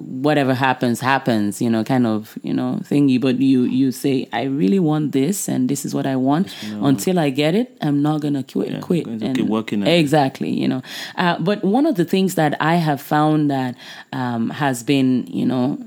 whatever 0.00 0.54
happens 0.54 1.00
happens 1.00 1.60
you 1.60 1.70
know 1.70 1.82
kind 1.84 2.06
of 2.06 2.38
you 2.42 2.52
know 2.54 2.80
thingy. 2.82 3.20
But 3.20 3.40
you 3.40 3.62
you 3.64 3.92
say 3.92 4.28
i 4.32 4.42
really 4.44 4.78
want 4.78 5.12
this 5.12 5.48
and 5.48 5.68
this 5.68 5.84
is 5.84 5.94
what 5.94 6.06
i 6.06 6.16
want. 6.16 6.54
Until 6.82 7.18
i 7.18 7.30
get 7.30 7.54
it 7.54 7.76
i'm 7.80 8.02
not 8.02 8.20
gonna 8.20 8.42
quit 8.42 8.72
Yeah, 8.72 8.80
quit 8.80 9.04
going 9.04 9.20
to 9.20 9.32
keep 9.34 9.46
working 9.48 9.82
exactly 9.86 10.50
you 10.50 10.68
know. 10.68 10.82
Uh, 11.16 11.38
but 11.38 11.64
one 11.64 11.86
of 11.86 11.94
the 11.96 12.04
things 12.04 12.34
that 12.34 12.56
i 12.60 12.74
have 12.76 13.00
found 13.00 13.50
that 13.50 13.74
um, 14.12 14.50
has 14.50 14.82
been 14.82 15.26
you 15.28 15.46
know 15.46 15.78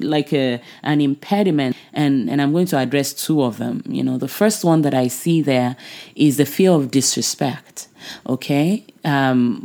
like 0.00 0.32
a 0.32 0.60
an 0.82 1.00
impediment 1.00 1.76
and 1.92 2.28
and 2.30 2.40
i'm 2.42 2.52
going 2.52 2.66
to 2.66 2.78
address 2.78 3.12
two 3.12 3.42
of 3.42 3.58
them. 3.58 3.82
You 3.86 4.02
know 4.02 4.18
the 4.18 4.28
first 4.28 4.64
one 4.64 4.82
that 4.82 4.94
i 4.94 5.08
see 5.08 5.42
there 5.42 5.76
is 6.14 6.36
the 6.36 6.46
fear 6.46 6.70
of 6.70 6.90
disrespect 6.90 7.88
okay? 8.26 8.84
Um, 9.04 9.64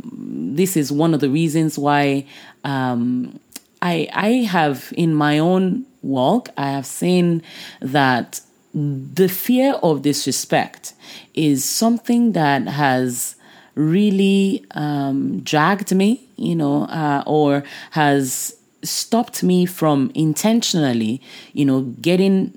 this 0.54 0.76
is 0.76 0.92
one 0.92 1.14
of 1.14 1.20
the 1.20 1.30
reasons 1.30 1.78
why 1.78 2.26
um, 2.64 3.38
I 3.82 4.08
I 4.12 4.28
have 4.50 4.92
in 4.96 5.14
my 5.14 5.38
own 5.38 5.86
walk 6.02 6.48
I 6.56 6.70
have 6.70 6.86
seen 6.86 7.42
that 7.80 8.40
the 8.72 9.28
fear 9.28 9.74
of 9.82 10.02
disrespect 10.02 10.94
is 11.34 11.64
something 11.64 12.32
that 12.32 12.68
has 12.68 13.36
really 13.74 14.64
um, 14.72 15.40
dragged 15.40 15.94
me, 15.94 16.28
you 16.36 16.54
know, 16.54 16.84
uh, 16.84 17.24
or 17.26 17.64
has 17.92 18.56
stopped 18.82 19.42
me 19.42 19.66
from 19.66 20.10
intentionally, 20.14 21.20
you 21.52 21.64
know, 21.64 21.82
getting 22.00 22.52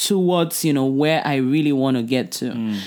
towards 0.00 0.64
you 0.64 0.72
know 0.72 0.86
where 0.86 1.20
I 1.26 1.36
really 1.36 1.72
want 1.72 1.98
to 1.98 2.02
get 2.02 2.32
to. 2.32 2.46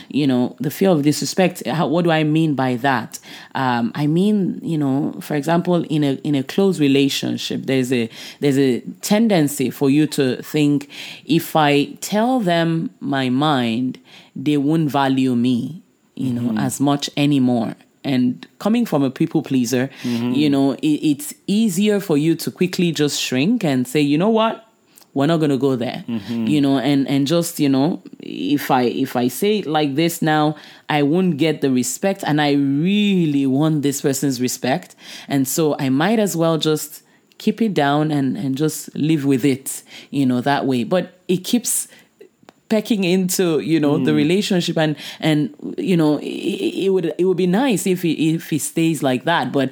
You 0.10 0.28
know, 0.28 0.56
the 0.60 0.72
fear 0.72 0.90
of 0.90 1.04
disrespect. 1.04 1.66
How, 1.66 1.88
what 1.88 2.04
do 2.04 2.12
I 2.12 2.24
mean 2.24 2.56
by 2.56 2.76
that? 2.78 3.20
Um, 3.56 3.92
I 3.96 4.08
mean, 4.08 4.60
you 4.64 4.78
know, 4.78 5.16
for 5.22 5.36
example, 5.36 5.84
in 5.84 6.04
a 6.04 6.14
in 6.24 6.36
a 6.36 6.44
close 6.44 6.80
relationship, 6.80 7.62
there's 7.64 7.94
a 7.94 8.10
there's 8.40 8.58
a 8.58 8.82
tendency 9.02 9.70
for 9.70 9.90
you 9.90 10.08
to 10.08 10.42
think 10.42 10.90
if 11.26 11.56
I 11.56 11.86
tell 12.02 12.40
them 12.40 12.90
my 13.00 13.30
mind, 13.30 14.00
they 14.36 14.58
won't 14.58 14.90
value 14.90 15.36
me, 15.36 15.84
you 16.16 16.34
know, 16.34 16.60
as 16.60 16.82
much 16.82 17.10
anymore. 17.16 17.76
And 18.04 18.46
coming 18.60 18.86
from 18.86 19.04
a 19.04 19.10
people 19.10 19.44
pleaser, 19.44 19.90
mm-hmm. 20.04 20.32
you 20.32 20.50
know, 20.50 20.74
it, 20.74 20.88
it's 20.88 21.34
easier 21.48 22.00
for 22.00 22.18
you 22.18 22.36
to 22.36 22.52
quickly 22.52 22.92
just 22.92 23.20
shrink 23.20 23.64
and 23.64 23.88
say, 23.88 24.02
you 24.02 24.18
know 24.18 24.30
what, 24.30 24.68
we're 25.14 25.28
not 25.28 25.38
going 25.38 25.52
to 25.52 25.58
go 25.58 25.76
there. 25.76 26.04
Mm-hmm. 26.08 26.48
You 26.48 26.62
know 26.62 26.80
and 26.80 27.08
and 27.08 27.28
just 27.28 27.60
you 27.60 27.70
know 27.70 28.02
if 28.20 28.72
i 28.72 28.84
if 28.84 29.16
i 29.16 29.28
say 29.28 29.60
it 29.60 29.66
like 29.66 29.96
this 29.96 30.22
now 30.22 30.56
i 30.90 31.04
won't 31.04 31.38
get 31.38 31.62
the 31.62 31.70
respect 31.72 32.24
and 32.26 32.42
i 32.42 32.54
really 32.54 33.46
want 33.46 33.82
this 33.84 34.02
person's 34.02 34.42
respect. 34.42 34.96
And 35.28 35.48
so 35.48 35.76
i 35.80 35.90
might 35.90 36.20
as 36.20 36.36
well 36.36 36.58
just 36.58 37.04
keep 37.38 37.62
it 37.62 37.74
down 37.74 38.12
and 38.12 38.38
and 38.38 38.56
just 38.56 38.94
live 38.96 39.26
with 39.26 39.46
it 39.46 39.84
you 40.10 40.26
know 40.26 40.42
that 40.42 40.66
way. 40.66 40.84
But 40.84 41.20
it 41.28 41.44
keeps 41.44 41.88
pecking 42.74 43.04
into 43.04 43.60
you 43.60 43.80
know 43.80 44.00
the 44.00 44.10
hmm. 44.10 44.18
relationship 44.18 44.76
and 44.80 44.96
and 45.20 45.54
you 45.78 45.96
know 45.96 46.18
it, 46.18 46.86
it 46.86 46.90
would 46.90 47.14
it 47.20 47.26
would 47.26 47.38
be 47.38 47.46
nice 47.46 47.86
if 47.86 48.02
he 48.02 48.34
if 48.34 48.50
he 48.50 48.58
stays 48.58 49.04
like 49.04 49.26
that 49.26 49.52
but 49.52 49.72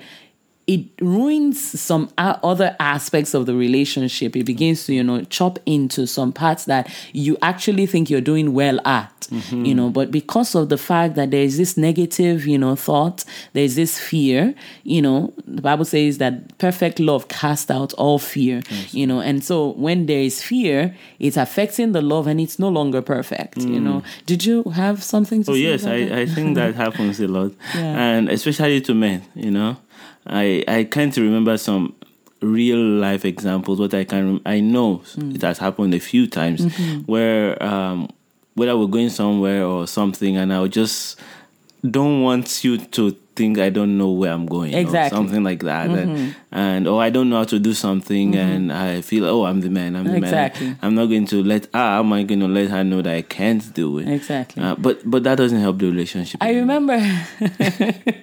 it 0.68 0.86
ruins 1.02 1.60
some 1.80 2.10
other 2.18 2.76
aspects 2.80 3.34
of 3.34 3.46
the 3.46 3.56
relationship. 3.56 4.36
It 4.36 4.46
begins 4.46 4.86
to, 4.86 4.94
you 4.94 5.04
know, 5.04 5.24
chop 5.24 5.60
into 5.66 6.06
some 6.06 6.32
parts 6.32 6.66
that 6.66 6.90
you 7.14 7.38
actually 7.42 7.86
think 7.88 8.10
you're 8.10 8.22
doing 8.22 8.54
well 8.54 8.80
at, 8.86 9.22
mm-hmm. 9.32 9.66
you 9.66 9.74
know, 9.74 9.90
but 9.90 10.12
because 10.12 10.54
of 10.56 10.70
the 10.70 10.78
fact 10.78 11.16
that 11.16 11.32
there's 11.32 11.58
this 11.58 11.78
negative, 11.78 12.46
you 12.46 12.58
know, 12.58 12.76
thought, 12.76 13.26
there's 13.54 13.76
this 13.76 14.00
fear, 14.00 14.54
you 14.84 15.02
know, 15.02 15.34
the 15.48 15.62
Bible 15.62 15.84
says 15.84 16.20
that 16.20 16.58
perfect 16.60 17.00
love 17.00 17.28
casts 17.28 17.72
out 17.72 17.92
all 17.94 18.20
fear, 18.20 18.62
you 18.92 19.08
know, 19.08 19.20
and 19.20 19.44
so 19.44 19.70
when 19.72 20.06
there 20.06 20.22
is 20.22 20.44
fear, 20.44 20.96
it's 21.20 21.38
affecting 21.38 21.92
the 21.92 22.02
love 22.02 22.28
and 22.28 22.40
it's 22.40 22.60
no 22.60 22.70
longer 22.70 23.02
perfect, 23.02 23.58
you 23.58 23.80
know. 23.80 24.02
Mm. 24.02 24.26
Did 24.26 24.46
you 24.46 24.64
have 24.64 25.04
something 25.04 25.44
to 25.44 25.52
Oh 25.52 25.56
yes? 25.56 25.86
I, 25.86 26.22
I 26.22 26.26
think 26.28 26.56
that 26.56 26.76
happens 26.86 27.20
a 27.20 27.28
lot, 27.28 27.52
Yeah. 27.76 27.82
and 28.00 28.30
especially 28.30 28.80
to 28.82 28.94
men. 28.94 29.24
You 29.36 29.52
know, 29.52 29.78
I 30.26 30.64
I 30.68 30.84
can't 30.86 31.16
remember 31.18 31.58
some 31.58 31.94
real 32.42 32.78
life 32.80 33.24
examples, 33.26 33.80
What 33.80 33.94
I 33.94 34.04
can 34.04 34.42
I 34.46 34.60
know 34.62 35.02
Hmm. 35.16 35.36
it 35.36 35.42
has 35.44 35.58
happened 35.60 35.94
a 35.94 36.00
few 36.00 36.28
times 36.28 36.62
Mm-hmm. 36.66 37.00
where 37.12 37.62
um, 37.64 38.10
whether 38.56 38.78
we're 38.78 38.88
going 38.88 39.10
somewhere 39.10 39.64
or 39.66 39.88
something, 39.88 40.38
and 40.38 40.52
I 40.54 40.68
just 40.68 41.20
don't 41.90 42.22
want 42.22 42.64
you 42.64 42.78
to 42.78 43.12
think 43.42 43.58
I 43.68 43.70
don't 43.78 43.98
know 43.98 44.12
where 44.20 44.32
I'm 44.38 44.46
going, 44.46 44.74
Exactly. 44.74 45.18
or 45.18 45.20
something 45.20 45.44
like 45.44 45.62
that, 45.72 45.90
and, 45.90 46.36
and 46.52 46.88
or 46.88 47.02
I 47.02 47.10
don't 47.10 47.30
know 47.30 47.38
how 47.42 47.48
to 47.56 47.60
do 47.60 47.74
something, 47.74 48.36
and 48.36 48.72
I 48.72 49.02
feel 49.02 49.24
oh 49.26 49.46
I'm 49.50 49.60
the 49.66 49.70
man, 49.70 49.96
I'm 49.98 50.06
the 50.06 50.18
Exactly. 50.18 50.68
man. 50.68 50.78
I'm 50.84 50.96
not 51.00 51.08
going 51.14 51.26
to 51.34 51.38
let 51.44 51.68
ah, 51.74 52.00
am 52.00 52.14
I 52.14 52.22
going 52.24 52.40
to 52.42 52.48
let 52.60 52.70
her 52.76 52.84
know 52.84 53.02
that 53.02 53.14
I 53.14 53.24
can't 53.24 53.64
do 53.74 53.88
it? 54.00 54.08
Exactly. 54.08 54.62
Uh, 54.64 54.76
but 54.86 55.02
but 55.14 55.24
that 55.24 55.36
doesn't 55.42 55.60
help 55.66 55.80
the 55.80 55.88
relationship. 55.88 56.38
I 56.42 56.50
anymore. 56.56 56.78
remember 56.80 56.98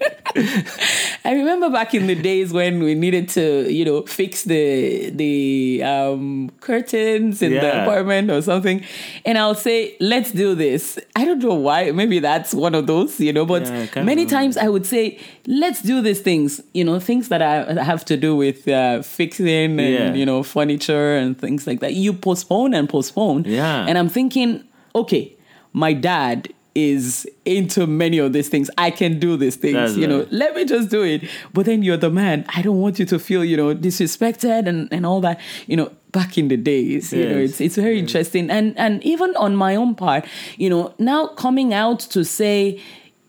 I 1.24 1.32
remember 1.34 1.70
back 1.70 1.94
in 1.94 2.06
the 2.06 2.14
days 2.14 2.52
when 2.52 2.82
we 2.82 2.94
needed 2.94 3.28
to, 3.30 3.70
you 3.72 3.84
know, 3.84 4.02
fix 4.02 4.44
the 4.44 5.10
the 5.10 5.82
um 5.82 6.50
curtains 6.60 7.42
in 7.42 7.52
the 7.52 7.82
apartment 7.82 8.30
or 8.30 8.40
something. 8.42 8.84
And 9.24 9.36
I'll 9.38 9.54
say, 9.54 9.96
let's 10.00 10.30
do 10.32 10.54
this. 10.54 10.98
I 11.16 11.24
don't 11.24 11.42
know 11.42 11.54
why. 11.54 11.90
Maybe 11.92 12.18
that's 12.20 12.54
one 12.54 12.74
of 12.74 12.86
those, 12.86 13.18
you 13.20 13.32
know, 13.32 13.44
but 13.46 13.62
Yeah, 13.66 13.72
many 14.04 14.22
remember. 14.24 14.30
times 14.30 14.56
I 14.56 14.68
would 14.68 14.86
say, 14.86 15.07
let's 15.46 15.80
do 15.82 16.00
these 16.00 16.20
things, 16.20 16.60
you 16.74 16.84
know, 16.84 16.98
things 17.00 17.28
that 17.28 17.42
I 17.42 17.82
have 17.82 18.04
to 18.06 18.16
do 18.16 18.36
with 18.36 18.66
uh, 18.68 19.02
fixing 19.02 19.78
and, 19.80 19.92
Yeah. 19.94 20.14
you 20.14 20.26
know, 20.26 20.42
furniture 20.42 21.16
and 21.16 21.38
things 21.38 21.66
like 21.66 21.80
that. 21.80 21.94
You 21.94 22.12
postpone 22.12 22.74
and 22.74 22.88
postpone. 22.88 23.44
Yeah. 23.46 23.86
And 23.88 23.96
I'm 23.98 24.08
thinking, 24.08 24.64
okay, 24.94 25.32
my 25.72 25.92
dad 25.92 26.48
is 26.74 27.26
into 27.44 27.86
many 27.86 28.18
of 28.18 28.32
these 28.32 28.48
things. 28.48 28.70
I 28.78 28.90
can 28.90 29.18
do 29.18 29.36
these 29.36 29.56
things, 29.56 29.74
That's 29.74 29.96
you 29.96 30.06
know. 30.06 30.20
right. 30.20 30.32
Let 30.32 30.54
me 30.54 30.64
just 30.64 30.90
do 30.90 31.02
it. 31.02 31.22
But 31.52 31.66
then 31.66 31.82
you're 31.82 31.96
the 31.96 32.10
man. 32.10 32.44
I 32.54 32.62
don't 32.62 32.80
want 32.80 32.98
you 33.00 33.06
to 33.06 33.18
feel, 33.18 33.44
you 33.44 33.56
know, 33.56 33.74
disrespected 33.74 34.68
and, 34.68 34.88
and 34.92 35.04
all 35.04 35.20
that. 35.22 35.40
You 35.66 35.76
know, 35.76 35.90
back 36.12 36.38
in 36.38 36.46
the 36.48 36.56
days, 36.56 37.12
you 37.12 37.28
know, 37.28 37.36
it's 37.36 37.60
it's 37.60 37.74
very 37.76 37.98
interesting. 37.98 38.48
And 38.50 38.78
and 38.78 39.02
even 39.02 39.34
on 39.36 39.56
my 39.56 39.74
own 39.74 39.94
part, 39.96 40.24
you 40.56 40.70
know, 40.70 40.94
now 40.98 41.26
coming 41.44 41.74
out 41.74 42.00
to 42.14 42.24
say, 42.24 42.80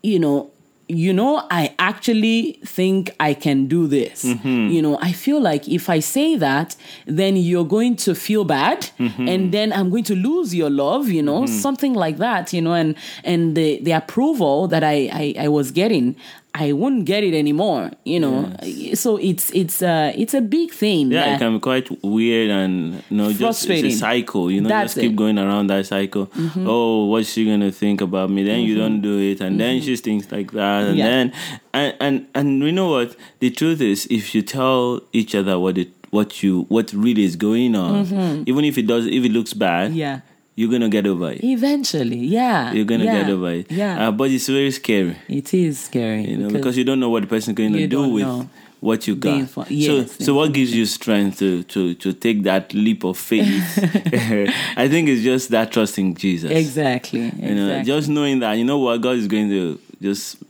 you 0.03 0.19
know, 0.19 0.51
you 0.89 1.13
know, 1.13 1.45
I 1.51 1.75
actually 1.77 2.59
think 2.65 3.11
I 3.19 3.35
can 3.35 3.67
do 3.67 3.85
this. 3.87 4.25
Mm-hmm. 4.25 4.67
You 4.73 4.81
know, 4.81 4.97
I 5.01 5.11
feel 5.11 5.39
like 5.39 5.67
if 5.67 5.87
I 5.89 5.99
say 5.99 6.35
that, 6.37 6.75
then 7.05 7.37
you're 7.37 7.63
going 7.77 7.95
to 7.97 8.15
feel 8.15 8.43
bad, 8.43 8.89
Mm-hmm. 8.99 9.27
and 9.29 9.51
then 9.53 9.71
I'm 9.71 9.89
going 9.91 10.03
to 10.05 10.15
lose 10.15 10.53
your 10.55 10.69
love. 10.69 11.09
You 11.09 11.21
know, 11.21 11.45
something 11.45 11.93
like 11.93 12.17
that. 12.17 12.51
You 12.53 12.61
know, 12.61 12.73
and 12.73 12.95
and 13.23 13.55
the 13.55 13.79
the 13.83 13.91
approval 13.91 14.67
that 14.67 14.83
I 14.83 15.09
I, 15.13 15.45
I 15.45 15.47
was 15.47 15.71
getting. 15.71 16.15
I 16.53 16.73
wouldn't 16.73 17.05
get 17.05 17.23
it 17.23 17.33
anymore, 17.33 17.91
you 18.05 18.19
know. 18.19 18.51
So 18.95 19.17
it's 19.17 19.51
it's 19.51 19.81
uh 19.81 20.11
it's 20.15 20.33
a 20.33 20.41
big 20.41 20.71
thing. 20.71 21.11
Yeah, 21.11 21.35
it 21.35 21.37
can 21.37 21.53
be 21.53 21.59
quite 21.59 22.03
weird 22.03 22.49
and 22.49 23.03
you 23.09 23.17
know, 23.17 23.31
just 23.31 23.69
it's 23.69 23.95
a 23.95 23.97
cycle. 23.97 24.49
You 24.49 24.61
know, 24.61 24.69
That's 24.69 24.95
just 24.95 25.01
keep 25.01 25.11
it. 25.11 25.15
going 25.15 25.37
around 25.37 25.67
that 25.67 25.85
cycle. 25.85 26.27
Mm-hmm. 26.27 26.65
Oh, 26.67 27.05
what's 27.05 27.29
she 27.29 27.45
gonna 27.45 27.71
think 27.71 28.01
about 28.01 28.29
me? 28.31 28.43
Then 28.43 28.61
you 28.61 28.73
mm-hmm. 28.73 28.81
don't 28.81 29.01
do 29.01 29.19
it, 29.19 29.41
and 29.41 29.59
then 29.59 29.77
mm-hmm. 29.77 29.85
she 29.85 29.95
thinks 29.97 30.31
like 30.31 30.51
that, 30.53 30.87
and 30.87 30.97
Yeah. 30.97 31.05
then 31.05 31.33
and 31.73 31.95
and 31.99 32.27
and 32.33 32.63
you 32.63 32.71
know 32.71 32.89
what? 32.89 33.15
The 33.39 33.51
truth 33.51 33.81
is, 33.81 34.07
if 34.09 34.33
you 34.33 34.41
tell 34.41 35.01
each 35.13 35.35
other 35.35 35.59
what 35.59 35.77
it 35.77 35.89
what 36.09 36.41
you 36.41 36.65
what 36.69 36.91
really 36.93 37.23
is 37.23 37.35
going 37.35 37.75
on, 37.75 38.07
even 38.47 38.65
if 38.65 38.77
it 38.77 38.87
does, 38.87 39.05
if 39.05 39.23
it 39.23 39.31
looks 39.31 39.53
bad, 39.53 39.93
yeah. 39.93 40.21
You're 40.59 40.69
gonna 40.69 40.89
get 40.89 41.07
over 41.07 41.31
it. 41.31 41.41
Eventually, 41.41 42.17
yeah. 42.17 42.73
You're 42.73 42.83
gonna 42.83 43.05
yeah, 43.05 43.21
get 43.21 43.29
over 43.29 43.49
it. 43.51 43.71
Yeah. 43.71 44.09
uh, 44.09 44.11
but 44.11 44.29
it's 44.29 44.47
very 44.47 44.71
scary. 44.71 45.15
it 45.29 45.53
is 45.53 45.79
scary. 45.79 46.31
you 46.31 46.35
know, 46.35 46.49
because 46.49 46.77
you 46.77 46.83
don't 46.83 46.99
know 46.99 47.09
what 47.09 47.21
the 47.21 47.27
person's 47.27 47.55
going 47.55 47.71
to 47.71 47.87
do 47.87 48.09
with 48.09 48.27
know. 48.27 48.49
what 48.81 49.07
you 49.07 49.15
got. 49.15 49.37
info- 49.37 49.63
so, 49.63 49.69
yes, 49.69 50.25
so 50.25 50.33
what 50.33 50.51
gives 50.51 50.75
you 50.75 50.85
strength 50.85 51.39
to 51.39 51.63
to 51.63 51.93
to 51.95 52.11
take 52.11 52.43
that 52.43 52.73
leap 52.73 53.05
of 53.05 53.17
faith? 53.17 53.63
I 54.75 54.89
think 54.89 55.07
it's 55.07 55.23
just 55.23 55.49
that 55.51 55.71
trusting 55.71 56.15
Jesus. 56.15 56.51
Exactly. 56.51 57.31
You 57.37 57.55
know, 57.55 57.81
just 57.83 58.09
knowing 58.09 58.39
that 58.39 58.55
you 58.55 58.65
know 58.65 58.79
what 58.79 58.99
God 58.99 59.15
is 59.15 59.27
going 59.27 59.49
to 59.49 59.79
just 60.01 60.43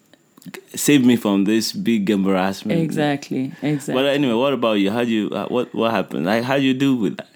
save 0.73 1.05
me 1.05 1.17
from 1.17 1.43
this 1.43 1.71
big 1.71 2.09
embarrassment. 2.09 2.81
exactly. 2.81 3.51
Exactly. 3.61 3.93
But 3.93 4.05
anyway, 4.07 4.33
what 4.33 4.53
about 4.53 4.73
you? 4.73 4.89
How 4.89 5.03
do 5.03 5.11
you 5.11 5.29
uh, 5.29 5.45
what 5.49 5.71
what 5.75 5.91
happened? 5.91 6.25
Like 6.25 6.43
how 6.43 6.57
do 6.57 6.63
you 6.63 6.73
do 6.73 6.95
with 6.95 7.17
that? 7.17 7.29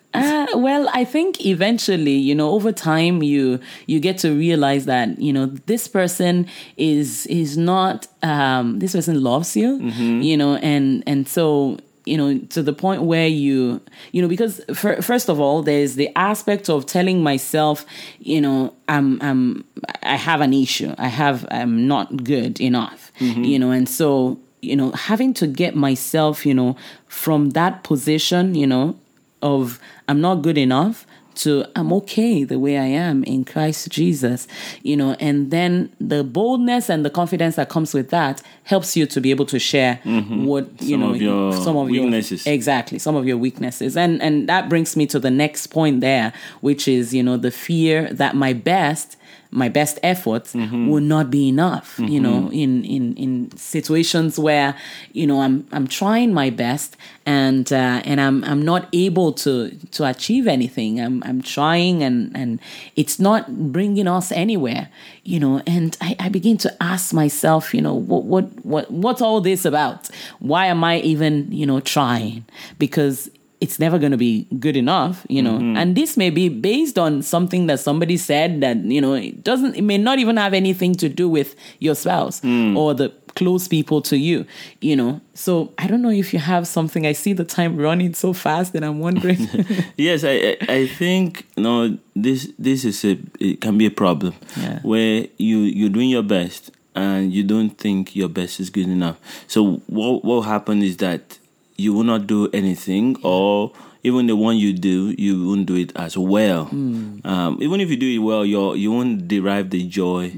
Uh, 0.53 0.57
well, 0.57 0.89
I 0.93 1.05
think 1.05 1.45
eventually, 1.45 2.15
you 2.15 2.35
know, 2.35 2.51
over 2.51 2.71
time, 2.71 3.23
you 3.23 3.59
you 3.87 3.99
get 3.99 4.17
to 4.19 4.31
realize 4.35 4.85
that 4.85 5.19
you 5.19 5.33
know 5.33 5.47
this 5.65 5.87
person 5.87 6.47
is 6.77 7.25
is 7.27 7.57
not 7.57 8.07
um, 8.21 8.79
this 8.79 8.93
person 8.93 9.21
loves 9.21 9.55
you, 9.55 9.77
you 10.21 10.37
know, 10.37 10.55
and 10.57 11.03
and 11.07 11.27
so 11.27 11.77
you 12.05 12.17
know 12.17 12.37
to 12.49 12.61
the 12.61 12.73
point 12.73 13.03
where 13.03 13.27
you 13.27 13.79
you 14.11 14.21
know 14.21 14.27
because 14.27 14.59
fir- 14.73 15.01
first 15.01 15.29
of 15.29 15.39
all 15.39 15.63
there's 15.63 15.95
the 15.95 16.09
aspect 16.17 16.69
of 16.69 16.85
telling 16.85 17.23
myself 17.23 17.85
you 18.19 18.41
know 18.41 18.73
i'm 18.89 19.21
i'm 19.21 19.63
i 20.03 20.17
have 20.17 20.41
an 20.41 20.53
issue 20.53 20.93
i 20.97 21.07
have 21.07 21.45
i'm 21.49 21.87
not 21.87 22.23
good 22.25 22.59
enough 22.59 23.11
you 23.45 23.57
know 23.57 23.71
and 23.71 23.87
so 23.87 24.37
you 24.61 24.75
know 24.75 24.91
having 24.91 25.33
to 25.33 25.47
get 25.47 25.75
myself 25.75 26.45
you 26.45 26.53
know 26.53 26.75
from 27.07 27.51
that 27.51 27.83
position 27.83 28.53
you 28.53 28.67
know 28.67 28.99
of 29.43 29.79
I'm 30.07 30.19
not 30.21 30.41
good 30.41 30.57
enough 30.57 31.05
to 31.35 31.65
I'm 31.75 31.91
okay 31.93 32.43
the 32.43 32.59
way 32.59 32.77
I 32.77 32.85
am 32.85 33.23
in 33.23 33.43
Christ 33.43 33.89
Jesus, 33.89 34.47
you 34.83 34.95
know, 34.95 35.15
and 35.19 35.49
then 35.49 35.91
the 35.99 36.23
boldness 36.23 36.89
and 36.89 37.03
the 37.03 37.09
confidence 37.09 37.55
that 37.55 37.69
comes 37.69 37.93
with 37.93 38.09
that 38.11 38.41
helps 38.65 38.95
you 38.95 39.05
to 39.07 39.19
be 39.19 39.31
able 39.31 39.47
to 39.47 39.59
share 39.59 39.95
what 40.03 40.69
you 40.81 40.97
Mm-hmm. 40.97 40.99
Some 40.99 40.99
know 40.99 41.09
of 41.11 41.21
your 41.21 41.53
some 41.53 41.77
of 41.77 41.87
weaknesses. 41.89 42.45
your 42.45 42.53
exactly 42.53 42.99
some 42.99 43.15
of 43.15 43.25
your 43.25 43.37
weaknesses, 43.37 43.97
and 43.97 44.21
and 44.21 44.47
that 44.47 44.69
brings 44.69 44.95
me 44.95 45.07
to 45.07 45.19
the 45.19 45.31
next 45.31 45.67
point 45.67 46.01
there, 46.01 46.33
which 46.61 46.87
is 46.87 47.13
you 47.13 47.23
know 47.23 47.37
the 47.37 47.51
fear 47.51 48.13
that 48.13 48.35
my 48.35 48.53
best 48.53 49.17
my 49.51 49.69
best 49.69 49.99
efforts 50.03 50.53
Mm-hmm. 50.53 50.89
will 50.89 51.01
not 51.15 51.29
be 51.29 51.47
enough 51.47 51.99
you 51.99 52.19
know 52.19 52.49
in 52.51 52.83
in 52.85 53.15
in 53.15 53.49
situations 53.55 54.37
where 54.39 54.75
you 55.13 55.25
know 55.27 55.41
i'm 55.41 55.65
i'm 55.71 55.87
trying 55.87 56.33
my 56.33 56.49
best 56.49 56.97
and 57.25 57.71
uh, 57.71 58.01
and 58.05 58.19
i'm 58.19 58.43
i'm 58.45 58.61
not 58.61 58.87
able 58.93 59.31
to 59.33 59.69
to 59.91 60.05
achieve 60.05 60.47
anything. 60.47 60.99
I'm 60.99 61.21
i'm 61.23 61.41
trying 61.41 62.03
and 62.03 62.31
and 62.35 62.59
it's 62.95 63.19
not 63.19 63.71
bringing 63.71 64.07
us 64.07 64.31
anywhere 64.31 64.89
you 65.23 65.39
know 65.39 65.61
and 65.67 65.95
i 66.01 66.15
i 66.19 66.29
begin 66.29 66.57
to 66.57 66.69
ask 66.83 67.13
myself 67.13 67.73
you 67.73 67.81
know 67.81 67.93
what 67.93 68.23
what 68.25 68.45
what 68.65 68.91
what's 68.91 69.21
all 69.21 69.39
this 69.41 69.65
about? 69.65 70.09
Why 70.39 70.65
am 70.67 70.83
i 70.83 70.97
even 70.99 71.51
you 71.51 71.65
know 71.65 71.79
trying? 71.79 72.45
Because 72.79 73.29
it's 73.63 73.79
never 73.79 73.97
going 73.97 74.11
to 74.11 74.17
be 74.17 74.45
good 74.59 74.75
enough, 74.75 75.25
you 75.29 75.41
know. 75.41 75.53
Mm-hmm. 75.53 75.77
And 75.77 75.95
this 75.95 76.17
may 76.17 76.29
be 76.29 76.49
based 76.49 76.99
on 76.99 77.21
something 77.21 77.67
that 77.67 77.79
somebody 77.79 78.17
said 78.17 78.59
that, 78.59 78.75
you 78.75 78.99
know, 78.99 79.13
it 79.13 79.41
doesn't, 79.41 79.75
it 79.75 79.83
may 79.83 79.97
not 79.97 80.19
even 80.19 80.35
have 80.35 80.53
anything 80.53 80.93
to 80.95 81.07
do 81.07 81.29
with 81.29 81.55
your 81.79 81.95
spouse 81.95 82.41
mm. 82.41 82.75
or 82.75 82.93
the 82.93 83.07
close 83.35 83.69
people 83.69 84.01
to 84.01 84.17
you, 84.17 84.45
you 84.81 84.97
know. 84.97 85.21
So 85.33 85.71
I 85.77 85.87
don't 85.87 86.01
know 86.01 86.09
if 86.09 86.33
you 86.33 86.39
have 86.39 86.67
something. 86.67 87.07
I 87.07 87.13
see 87.13 87.31
the 87.31 87.45
time 87.45 87.77
running 87.77 88.13
so 88.13 88.33
fast 88.33 88.75
and 88.75 88.83
I'm 88.83 88.99
wondering. 88.99 89.47
yes, 89.97 90.25
I 90.25 90.57
I 90.67 90.87
think 90.87 91.47
no 91.55 91.97
this 92.17 92.51
this 92.59 92.83
is 92.83 93.05
a 93.05 93.17
it 93.39 93.61
can 93.61 93.77
be 93.77 93.85
a 93.85 93.91
problem 93.91 94.33
Yeah. 94.57 94.81
where 94.81 95.27
you 95.37 95.59
you're 95.59 95.89
doing 95.89 96.09
your 96.09 96.23
best 96.23 96.71
and 96.95 97.31
you 97.33 97.43
don't 97.43 97.77
think 97.77 98.13
your 98.13 98.29
best 98.29 98.59
is 98.59 98.69
good 98.69 98.89
enough. 98.89 99.17
So 99.47 99.81
what 99.87 100.25
what 100.25 100.35
will 100.35 100.41
happen 100.41 100.83
is 100.83 100.97
that 100.97 101.39
you 101.77 101.93
will 101.93 102.03
not 102.03 102.27
do 102.27 102.49
anything 102.53 103.17
or 103.23 103.71
even 104.03 104.27
the 104.27 104.35
one 104.35 104.57
you 104.57 104.73
do, 104.73 105.15
you 105.17 105.47
won't 105.47 105.65
do 105.65 105.75
it 105.75 105.91
as 105.95 106.17
well. 106.17 106.67
Um, 106.71 107.57
even 107.61 107.79
if 107.79 107.89
you 107.89 107.95
do 107.97 108.09
it 108.09 108.19
well, 108.19 108.45
you 108.45 108.73
you 108.75 108.91
won't 108.91 109.27
derive 109.27 109.69
the 109.69 109.83
joy 109.87 110.31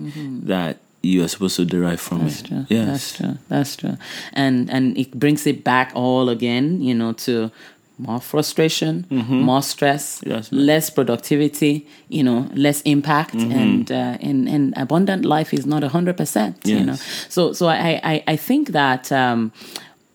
that 0.45 0.78
you 1.02 1.24
are 1.24 1.28
supposed 1.28 1.56
to 1.58 1.65
derive 1.65 2.00
from 2.02 2.19
That's 2.24 2.41
it. 2.41 2.45
true. 2.48 2.65
Yes. 2.69 2.88
That's 2.88 3.17
true. 3.17 3.38
That's 3.50 3.76
true. 3.76 3.98
And 4.34 4.69
and 4.69 4.98
it 4.98 5.12
brings 5.19 5.45
it 5.48 5.63
back 5.63 5.91
all 5.95 6.30
again, 6.30 6.82
you 6.82 6.93
know, 6.93 7.13
to 7.26 7.52
more 7.98 8.19
frustration, 8.19 9.06
more 9.10 9.62
stress, 9.63 10.19
Mm-hmm. 10.19 10.32
Yes, 10.32 10.52
less 10.52 10.89
productivity, 10.89 11.88
you 12.10 12.24
know, 12.24 12.50
less 12.54 12.82
impact, 12.82 13.34
Mm-hmm. 13.36 13.52
and 13.62 13.91
uh, 13.91 14.17
and 14.30 14.48
and 14.50 14.74
abundant 14.78 15.26
life 15.26 15.54
is 15.58 15.65
not 15.65 15.82
hundred 15.84 16.17
percent. 16.17 16.58
You 16.65 16.84
know, 16.86 16.98
so 17.30 17.54
so 17.54 17.65
I 17.67 18.00
I, 18.04 18.24
I 18.34 18.36
think 18.38 18.69
that. 18.74 19.12
Um, 19.12 19.52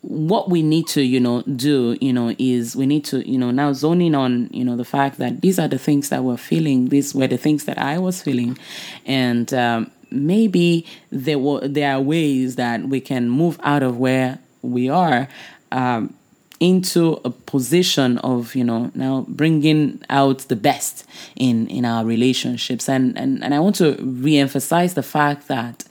what 0.03 0.49
we 0.49 0.63
need 0.63 0.87
to 0.89 1.03
you 1.03 1.21
know 1.21 1.43
do 1.43 1.97
you 2.01 2.11
know 2.11 2.35
is 2.39 2.75
we 2.75 2.87
need 2.87 3.05
to 3.05 3.29
you 3.31 3.37
know 3.37 3.51
now 3.51 3.71
zoning 3.71 4.15
on 4.15 4.49
you 4.51 4.65
know 4.65 4.75
the 4.75 4.85
fact 4.85 5.19
that 5.19 5.43
these 5.43 5.59
are 5.59 5.69
the 5.69 5.79
things 5.79 6.09
that 6.09 6.25
we're 6.25 6.39
feeling 6.39 6.89
these 6.89 7.15
were 7.15 7.27
the 7.27 7.37
things 7.37 7.67
that 7.67 7.77
i 7.77 7.99
was 7.99 8.23
feeling. 8.23 8.59
And 9.07 9.53
um, 9.55 9.91
maybe 10.11 10.87
there 11.11 11.39
were 11.39 11.67
there 11.67 11.95
are 11.95 12.01
ways 12.01 12.57
that 12.57 12.83
we 12.83 13.01
can 13.01 13.29
move 13.29 13.59
out 13.63 13.83
of 13.83 13.99
where 13.99 14.39
we 14.63 14.89
are 14.89 15.29
um, 15.73 16.15
into 16.59 17.21
a 17.25 17.31
position 17.31 18.19
of 18.19 18.55
you 18.55 18.65
know 18.65 18.91
now 18.95 19.25
bringing 19.29 20.03
out 20.11 20.41
the 20.49 20.57
best 20.57 21.05
in 21.37 21.67
in 21.69 21.85
our 21.85 22.05
relationships. 22.05 22.89
And 22.89 23.17
and, 23.19 23.43
and 23.43 23.55
i 23.55 23.61
want 23.61 23.77
to 23.77 23.97
re-emphasize 24.01 24.95
the 24.95 25.03
fact 25.03 25.49
that 25.49 25.85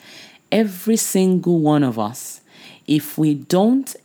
every 0.51 0.97
single 0.97 1.59
one 1.59 1.83
of 1.83 1.99
us 1.99 2.38
if 2.89 3.17
we 3.17 3.33
don't 3.33 3.95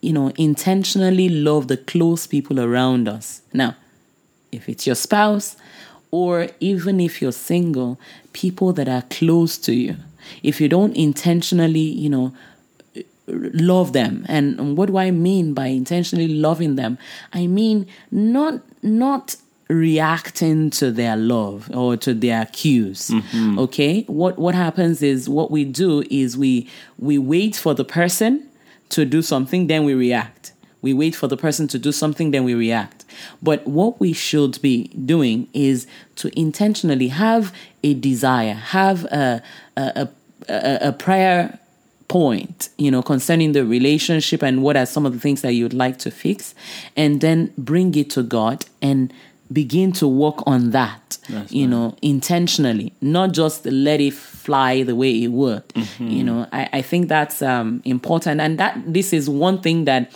you 0.00 0.12
know 0.12 0.28
intentionally 0.36 1.28
love 1.28 1.68
the 1.68 1.76
close 1.76 2.26
people 2.26 2.60
around 2.60 3.08
us 3.08 3.42
now 3.52 3.74
if 4.52 4.68
it's 4.68 4.86
your 4.86 4.96
spouse 4.96 5.56
or 6.10 6.48
even 6.60 7.00
if 7.00 7.20
you're 7.20 7.32
single 7.32 7.98
people 8.32 8.72
that 8.72 8.88
are 8.88 9.02
close 9.10 9.58
to 9.58 9.74
you 9.74 9.96
if 10.42 10.60
you 10.60 10.68
don't 10.68 10.96
intentionally 10.96 11.88
you 12.04 12.08
know 12.08 12.32
love 13.32 13.92
them. 13.92 14.24
And 14.28 14.76
what 14.76 14.86
do 14.86 14.96
I 14.96 15.10
mean 15.10 15.54
by 15.54 15.66
intentionally 15.66 16.28
loving 16.28 16.76
them? 16.76 16.98
I 17.32 17.46
mean 17.46 17.86
not 18.10 18.60
not 18.82 19.36
reacting 19.70 20.68
to 20.70 20.90
their 20.90 21.16
love 21.16 21.70
or 21.74 21.96
to 21.96 22.12
their 22.12 22.46
cues. 22.46 23.08
Mm-hmm. 23.08 23.58
Okay? 23.58 24.02
What 24.02 24.38
what 24.38 24.54
happens 24.54 25.02
is 25.02 25.28
what 25.28 25.50
we 25.50 25.64
do 25.64 26.02
is 26.10 26.36
we 26.36 26.68
we 26.98 27.18
wait 27.18 27.56
for 27.56 27.72
the 27.74 27.84
person 27.84 28.46
to 28.90 29.04
do 29.04 29.22
something, 29.22 29.68
then 29.68 29.84
we 29.84 29.94
react. 29.94 30.52
We 30.82 30.94
wait 30.94 31.14
for 31.14 31.28
the 31.28 31.36
person 31.36 31.68
to 31.68 31.78
do 31.78 31.92
something, 31.92 32.30
then 32.30 32.44
we 32.44 32.54
react. 32.54 33.04
But 33.42 33.66
what 33.66 34.00
we 34.00 34.12
should 34.12 34.60
be 34.62 34.88
doing 34.88 35.46
is 35.52 35.86
to 36.16 36.36
intentionally 36.38 37.08
have 37.08 37.54
a 37.84 37.94
desire, 37.94 38.54
have 38.54 39.04
a 39.04 39.42
a, 39.76 40.08
a, 40.48 40.88
a 40.88 40.92
prayer 40.92 41.58
point, 42.08 42.70
you 42.76 42.90
know, 42.90 43.02
concerning 43.02 43.52
the 43.52 43.64
relationship 43.64 44.42
and 44.42 44.64
what 44.64 44.76
are 44.76 44.84
some 44.84 45.06
of 45.06 45.12
the 45.12 45.20
things 45.20 45.42
that 45.42 45.52
you'd 45.52 45.72
like 45.72 45.96
to 45.98 46.10
fix, 46.10 46.54
and 46.96 47.20
then 47.20 47.52
bring 47.56 47.94
it 47.94 48.10
to 48.10 48.22
God 48.24 48.66
and 48.82 49.12
begin 49.52 49.92
to 49.92 50.06
work 50.06 50.46
on 50.46 50.70
that, 50.70 51.18
That's 51.28 51.52
you 51.52 51.64
right. 51.64 51.70
know, 51.70 51.96
intentionally, 52.02 52.92
not 53.00 53.32
just 53.32 53.66
let 53.66 54.00
it 54.00 54.14
fly 54.14 54.82
the 54.82 54.94
way 54.94 55.24
it 55.24 55.28
would. 55.28 55.66
Mm-hmm. 55.68 56.08
You 56.08 56.24
know, 56.24 56.46
I, 56.52 56.68
I 56.74 56.82
think 56.82 57.08
that's 57.08 57.42
um, 57.42 57.82
important. 57.84 58.40
And 58.40 58.58
that 58.58 58.80
this 58.86 59.12
is 59.12 59.28
one 59.28 59.60
thing 59.60 59.84
that 59.84 60.10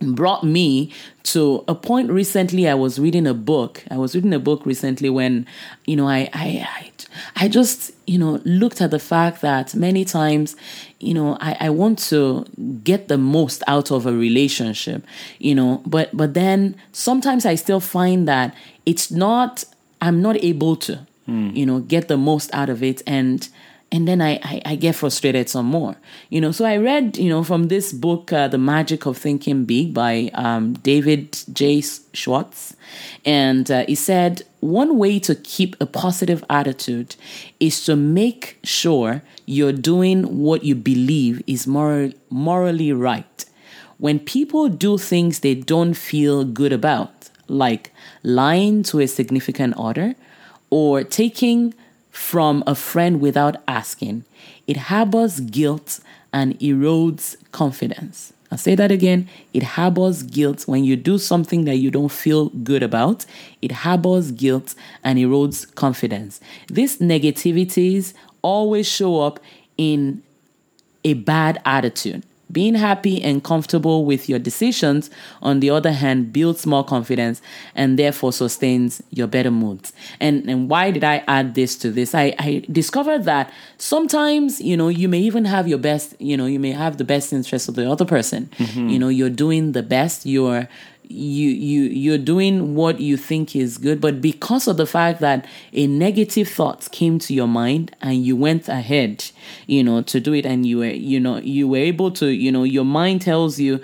brought 0.00 0.44
me 0.44 0.92
to 1.22 1.64
a 1.66 1.74
point 1.74 2.10
recently 2.10 2.68
i 2.68 2.74
was 2.74 2.98
reading 2.98 3.26
a 3.26 3.32
book 3.32 3.82
i 3.90 3.96
was 3.96 4.14
reading 4.14 4.34
a 4.34 4.38
book 4.38 4.66
recently 4.66 5.08
when 5.08 5.46
you 5.86 5.96
know 5.96 6.06
i 6.06 6.28
i 6.34 6.66
i, 6.68 6.90
I 7.36 7.48
just 7.48 7.92
you 8.06 8.18
know 8.18 8.40
looked 8.44 8.80
at 8.80 8.90
the 8.90 8.98
fact 8.98 9.40
that 9.40 9.74
many 9.74 10.04
times 10.04 10.56
you 11.00 11.14
know 11.14 11.36
I, 11.40 11.56
I 11.60 11.70
want 11.70 11.98
to 12.10 12.44
get 12.82 13.08
the 13.08 13.18
most 13.18 13.62
out 13.66 13.90
of 13.90 14.06
a 14.06 14.12
relationship 14.12 15.04
you 15.38 15.54
know 15.54 15.82
but 15.86 16.14
but 16.16 16.34
then 16.34 16.76
sometimes 16.92 17.46
i 17.46 17.54
still 17.54 17.80
find 17.80 18.28
that 18.28 18.54
it's 18.84 19.10
not 19.10 19.64
i'm 20.00 20.20
not 20.20 20.36
able 20.44 20.76
to 20.76 21.00
hmm. 21.26 21.50
you 21.54 21.66
know 21.66 21.80
get 21.80 22.08
the 22.08 22.16
most 22.16 22.52
out 22.54 22.68
of 22.68 22.82
it. 22.82 23.02
And 23.06 23.48
and 23.94 24.08
then 24.08 24.20
I, 24.20 24.40
I, 24.42 24.62
I 24.64 24.74
get 24.74 24.96
frustrated 24.96 25.48
some 25.48 25.66
more. 25.66 25.94
You 26.28 26.40
know 26.40 26.50
so 26.50 26.64
i 26.64 26.76
read 26.76 27.16
you 27.16 27.28
know 27.28 27.44
from 27.44 27.68
this 27.68 27.92
book 27.92 28.32
uh, 28.32 28.48
the 28.48 28.58
magic 28.58 29.06
of 29.06 29.16
thinking 29.16 29.64
big 29.64 29.94
by 29.94 30.30
um, 30.34 30.72
david 30.90 31.38
j. 31.52 31.80
Schwartz. 32.12 32.74
And 33.24 33.70
uh, 33.70 33.84
he 33.86 33.94
said 33.94 34.42
one 34.60 34.98
way 34.98 35.20
to 35.20 35.34
keep 35.36 35.76
a 35.80 35.86
positive 35.86 36.44
attitude 36.50 37.14
is 37.60 37.84
to 37.84 37.94
make 37.94 38.58
sure 38.64 39.22
you're 39.46 39.78
doing 39.92 40.40
what 40.40 40.64
you 40.64 40.74
believe 40.74 41.42
is 41.46 41.66
moral, 41.66 42.12
morally 42.30 42.92
right. 42.92 43.44
When 43.98 44.18
people 44.18 44.68
do 44.68 44.98
things 44.98 45.40
they 45.40 45.54
don't 45.54 45.94
feel 45.94 46.44
good 46.44 46.72
about 46.72 47.30
like 47.46 47.92
lying 48.24 48.82
to 48.84 49.00
a 49.00 49.06
significant 49.06 49.74
other 49.76 50.16
or 50.70 51.04
taking 51.04 51.74
from 52.14 52.62
a 52.64 52.76
friend 52.76 53.20
without 53.20 53.56
asking, 53.66 54.24
it 54.68 54.76
harbors 54.76 55.40
guilt 55.40 55.98
and 56.32 56.58
erodes 56.60 57.36
confidence. 57.50 58.32
I'll 58.52 58.58
say 58.58 58.76
that 58.76 58.92
again. 58.92 59.28
It 59.52 59.64
harbors 59.64 60.22
guilt 60.22 60.68
when 60.68 60.84
you 60.84 60.94
do 60.94 61.18
something 61.18 61.64
that 61.64 61.76
you 61.76 61.90
don't 61.90 62.12
feel 62.12 62.50
good 62.50 62.84
about. 62.84 63.26
It 63.60 63.72
harbors 63.72 64.30
guilt 64.30 64.76
and 65.02 65.18
erodes 65.18 65.74
confidence. 65.74 66.40
These 66.68 66.98
negativities 66.98 68.14
always 68.42 68.86
show 68.86 69.20
up 69.20 69.40
in 69.76 70.22
a 71.02 71.14
bad 71.14 71.60
attitude. 71.64 72.24
Being 72.52 72.74
happy 72.74 73.22
and 73.22 73.42
comfortable 73.42 74.04
with 74.04 74.28
your 74.28 74.38
decisions, 74.38 75.10
on 75.42 75.60
the 75.60 75.70
other 75.70 75.92
hand, 75.92 76.32
builds 76.32 76.66
more 76.66 76.84
confidence 76.84 77.40
and 77.74 77.98
therefore 77.98 78.32
sustains 78.32 79.02
your 79.10 79.26
better 79.26 79.50
moods. 79.50 79.92
And 80.20 80.48
and 80.48 80.68
why 80.68 80.90
did 80.90 81.04
I 81.04 81.24
add 81.26 81.54
this 81.54 81.76
to 81.76 81.90
this? 81.90 82.14
I, 82.14 82.34
I 82.38 82.64
discovered 82.70 83.24
that 83.24 83.50
sometimes, 83.78 84.60
you 84.60 84.76
know, 84.76 84.88
you 84.88 85.08
may 85.08 85.20
even 85.20 85.44
have 85.46 85.66
your 85.66 85.78
best, 85.78 86.14
you 86.20 86.36
know, 86.36 86.46
you 86.46 86.60
may 86.60 86.72
have 86.72 86.98
the 86.98 87.04
best 87.04 87.32
interest 87.32 87.68
of 87.68 87.74
the 87.74 87.90
other 87.90 88.04
person. 88.04 88.50
Mm-hmm. 88.58 88.88
You 88.88 88.98
know, 88.98 89.08
you're 89.08 89.30
doing 89.30 89.72
the 89.72 89.82
best, 89.82 90.26
you're 90.26 90.68
you 91.08 91.48
you 91.50 91.82
you're 91.82 92.18
doing 92.18 92.74
what 92.74 93.00
you 93.00 93.16
think 93.16 93.54
is 93.54 93.78
good. 93.78 94.00
But 94.00 94.20
because 94.20 94.66
of 94.66 94.76
the 94.76 94.86
fact 94.86 95.20
that 95.20 95.46
a 95.72 95.86
negative 95.86 96.48
thought 96.48 96.90
came 96.92 97.18
to 97.20 97.34
your 97.34 97.48
mind 97.48 97.94
and 98.00 98.24
you 98.24 98.36
went 98.36 98.68
ahead 98.68 99.30
you 99.66 99.84
know 99.84 100.02
to 100.02 100.20
do 100.20 100.32
it 100.32 100.46
and 100.46 100.66
you 100.66 100.78
were 100.78 100.86
you 100.86 101.20
know 101.20 101.36
you 101.38 101.68
were 101.68 101.78
able 101.78 102.10
to 102.12 102.28
you 102.28 102.50
know 102.50 102.64
your 102.64 102.84
mind 102.84 103.22
tells 103.22 103.58
you 103.58 103.80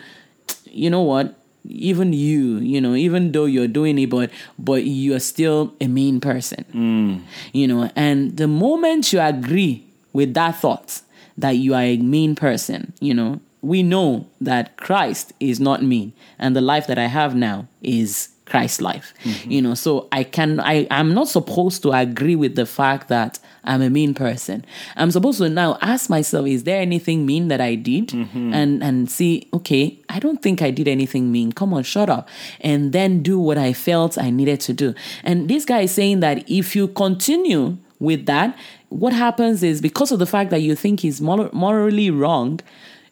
you 0.67 0.91
know 0.91 1.03
what? 1.03 1.37
Even 1.69 2.15
you 2.15 2.57
you 2.57 2.81
know 2.81 2.95
even 2.95 3.33
though 3.33 3.45
you're 3.45 3.69
doing 3.69 3.99
it 3.99 4.09
but 4.09 4.31
but 4.59 4.85
you're 4.85 5.21
still 5.21 5.75
a 5.81 5.89
mean 5.89 6.21
person. 6.21 6.65
Mm. 6.73 7.21
You 7.53 7.69
know 7.69 7.91
and 7.95 8.37
the 8.37 8.49
moment 8.49 9.13
you 9.13 9.21
agree 9.21 9.85
with 10.13 10.33
that 10.35 10.57
thought 10.57 11.03
that 11.37 11.53
you 11.53 11.75
are 11.75 11.83
a 11.83 11.97
mean 11.99 12.35
person 12.35 12.93
you 13.01 13.15
know 13.15 13.41
we 13.63 13.83
know 13.83 14.27
that 14.41 14.77
Christ 14.77 15.33
is 15.41 15.61
not 15.61 15.83
mean, 15.83 16.13
and 16.39 16.57
the 16.57 16.61
life 16.61 16.87
that 16.87 16.99
I 16.99 17.07
have 17.07 17.35
now 17.35 17.69
is 17.83 18.31
Christ's 18.47 18.81
life. 18.81 19.15
Mm-hmm. 19.23 19.51
You 19.51 19.63
know, 19.63 19.75
so 19.75 20.09
I 20.13 20.25
can 20.25 20.61
I 20.61 20.87
I'm 20.91 21.15
not 21.15 21.29
supposed 21.29 21.83
to 21.83 21.93
agree 21.93 22.37
with 22.37 22.57
the 22.57 22.67
fact 22.67 23.09
that 23.09 23.39
I'm 23.63 23.83
a 23.83 23.91
mean 23.91 24.15
person. 24.15 24.65
I'm 24.97 25.11
supposed 25.11 25.39
to 25.39 25.49
now 25.49 25.79
ask 25.81 26.11
myself, 26.11 26.47
is 26.47 26.65
there 26.65 26.81
anything 26.81 27.27
mean 27.27 27.49
that 27.49 27.61
I 27.61 27.77
did? 27.77 28.09
Mm-hmm. 28.09 28.53
And 28.53 28.83
and 28.83 29.11
see, 29.11 29.49
okay, 29.55 29.99
I 30.09 30.19
don't 30.19 30.43
think 30.43 30.63
I 30.63 30.71
did 30.71 30.89
anything 30.89 31.31
mean. 31.31 31.53
Come 31.53 31.73
on, 31.73 31.85
shut 31.85 32.11
up. 32.11 32.29
And 32.61 32.93
then 32.93 33.23
do 33.23 33.39
what 33.39 33.59
I 33.59 33.73
felt 33.73 34.19
I 34.19 34.31
needed 34.31 34.61
to 34.63 34.73
do. 34.73 34.95
And 35.23 35.49
this 35.49 35.65
guy 35.65 35.83
is 35.83 35.93
saying 35.93 36.21
that 36.21 36.49
if 36.51 36.75
you 36.75 36.89
continue 36.89 37.77
with 38.01 38.27
that, 38.27 38.57
what 38.89 39.13
happens 39.13 39.63
is 39.63 39.81
because 39.81 40.11
of 40.11 40.19
the 40.19 40.27
fact 40.27 40.51
that 40.51 40.63
you 40.63 40.75
think 40.75 41.01
he's 41.01 41.21
mor- 41.21 41.51
morally 41.53 42.11
wrong, 42.11 42.59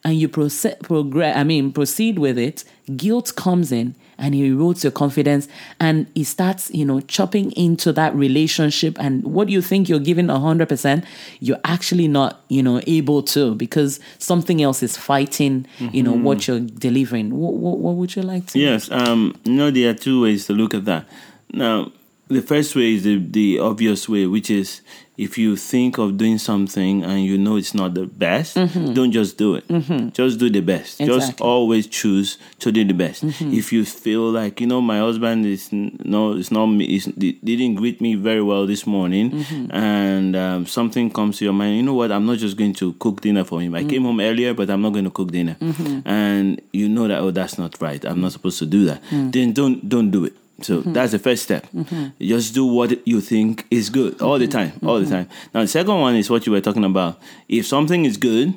and 0.04 0.18
you 0.18 0.28
proceed, 0.28 0.76
progress, 0.82 1.36
I 1.36 1.44
mean, 1.44 1.72
proceed 1.72 2.18
with 2.18 2.38
it, 2.38 2.64
guilt 2.96 3.34
comes 3.36 3.72
in 3.72 3.94
and 4.18 4.34
it 4.34 4.38
erodes 4.38 4.82
your 4.82 4.90
confidence 4.90 5.48
and 5.80 6.06
it 6.14 6.24
starts, 6.24 6.70
you 6.70 6.84
know, 6.84 7.00
chopping 7.02 7.52
into 7.52 7.92
that 7.92 8.14
relationship. 8.14 8.96
And 8.98 9.22
what 9.24 9.48
you 9.48 9.62
think 9.62 9.88
you're 9.88 10.00
giving 10.00 10.26
100%, 10.26 11.04
you're 11.40 11.60
actually 11.64 12.08
not, 12.08 12.42
you 12.48 12.62
know, 12.62 12.80
able 12.86 13.22
to 13.24 13.54
because 13.54 14.00
something 14.18 14.62
else 14.62 14.82
is 14.82 14.96
fighting, 14.96 15.66
you 15.78 16.02
know, 16.02 16.12
what 16.12 16.48
you're 16.48 16.60
delivering. 16.60 17.34
What, 17.34 17.54
what, 17.54 17.78
what 17.78 17.94
would 17.94 18.16
you 18.16 18.22
like 18.22 18.46
to? 18.48 18.58
Yes, 18.58 18.90
um, 18.90 19.36
you 19.44 19.52
know, 19.52 19.70
there 19.70 19.90
are 19.90 19.94
two 19.94 20.22
ways 20.22 20.46
to 20.46 20.52
look 20.52 20.74
at 20.74 20.84
that. 20.86 21.06
Now, 21.52 21.92
the 22.28 22.42
first 22.42 22.76
way 22.76 22.94
is 22.94 23.04
the, 23.04 23.18
the 23.18 23.58
obvious 23.58 24.08
way, 24.08 24.26
which 24.26 24.50
is 24.50 24.82
if 25.18 25.36
you 25.36 25.56
think 25.56 25.98
of 25.98 26.16
doing 26.16 26.38
something 26.38 27.02
and 27.02 27.24
you 27.24 27.36
know 27.36 27.56
it's 27.56 27.74
not 27.74 27.94
the 27.94 28.06
best, 28.06 28.56
mm-hmm. 28.56 28.94
don't 28.94 29.10
just 29.10 29.36
do 29.36 29.56
it. 29.56 29.66
Mm-hmm. 29.66 30.10
Just 30.10 30.38
do 30.38 30.48
the 30.48 30.60
best. 30.60 30.98
Just 30.98 31.40
always 31.40 31.88
choose 31.88 32.38
to 32.60 32.70
do 32.70 32.84
the 32.84 32.94
best. 32.94 33.26
Mm-hmm. 33.26 33.52
If 33.52 33.72
you 33.72 33.84
feel 33.84 34.30
like, 34.30 34.60
you 34.60 34.68
know, 34.68 34.80
my 34.80 34.98
husband 34.98 35.44
is 35.44 35.70
no, 35.72 36.34
it's 36.34 36.52
not 36.52 36.66
me, 36.66 36.84
it's, 36.84 37.06
didn't 37.06 37.74
greet 37.74 38.00
me 38.00 38.14
very 38.14 38.42
well 38.42 38.64
this 38.64 38.86
morning, 38.86 39.44
and 39.70 40.36
um, 40.36 40.66
something 40.66 41.10
comes 41.10 41.38
to 41.38 41.44
your 41.44 41.54
mind, 41.54 41.76
you 41.76 41.82
know 41.82 41.94
what, 41.94 42.12
I'm 42.12 42.24
not 42.24 42.38
just 42.38 42.56
going 42.56 42.74
to 42.74 42.92
cook 42.94 43.20
dinner 43.20 43.42
for 43.42 43.60
him. 43.60 43.74
I 43.74 43.82
came 43.82 44.04
home 44.04 44.20
earlier, 44.20 44.54
but 44.54 44.70
I'm 44.70 44.82
not 44.82 44.92
going 44.92 45.04
to 45.04 45.10
cook 45.10 45.32
dinner. 45.32 45.56
And 46.04 46.60
you 46.72 46.88
know 46.88 47.08
that, 47.08 47.18
oh, 47.18 47.32
that's 47.32 47.58
not 47.58 47.80
right. 47.82 48.04
I'm 48.04 48.20
not 48.20 48.32
supposed 48.32 48.60
to 48.60 48.66
do 48.66 48.84
that. 48.84 49.02
Mm. 49.10 49.32
Then 49.32 49.52
don't 49.52 49.88
don't 49.88 50.10
do 50.10 50.24
it. 50.26 50.34
So 50.60 50.80
mm-hmm. 50.80 50.92
that's 50.92 51.12
the 51.12 51.18
first 51.18 51.42
step. 51.42 51.66
Mm-hmm. 51.74 52.08
Just 52.20 52.54
do 52.54 52.64
what 52.64 53.06
you 53.06 53.20
think 53.20 53.66
is 53.70 53.90
good 53.90 54.20
all 54.20 54.38
the 54.38 54.46
mm-hmm. 54.46 54.78
time, 54.78 54.88
all 54.88 54.98
the 54.98 55.08
time. 55.08 55.28
Now 55.54 55.62
the 55.62 55.68
second 55.68 56.00
one 56.00 56.16
is 56.16 56.28
what 56.30 56.46
you 56.46 56.52
were 56.52 56.60
talking 56.60 56.84
about. 56.84 57.20
If 57.48 57.66
something 57.66 58.04
is 58.04 58.16
good 58.16 58.54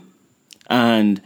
and 0.70 1.22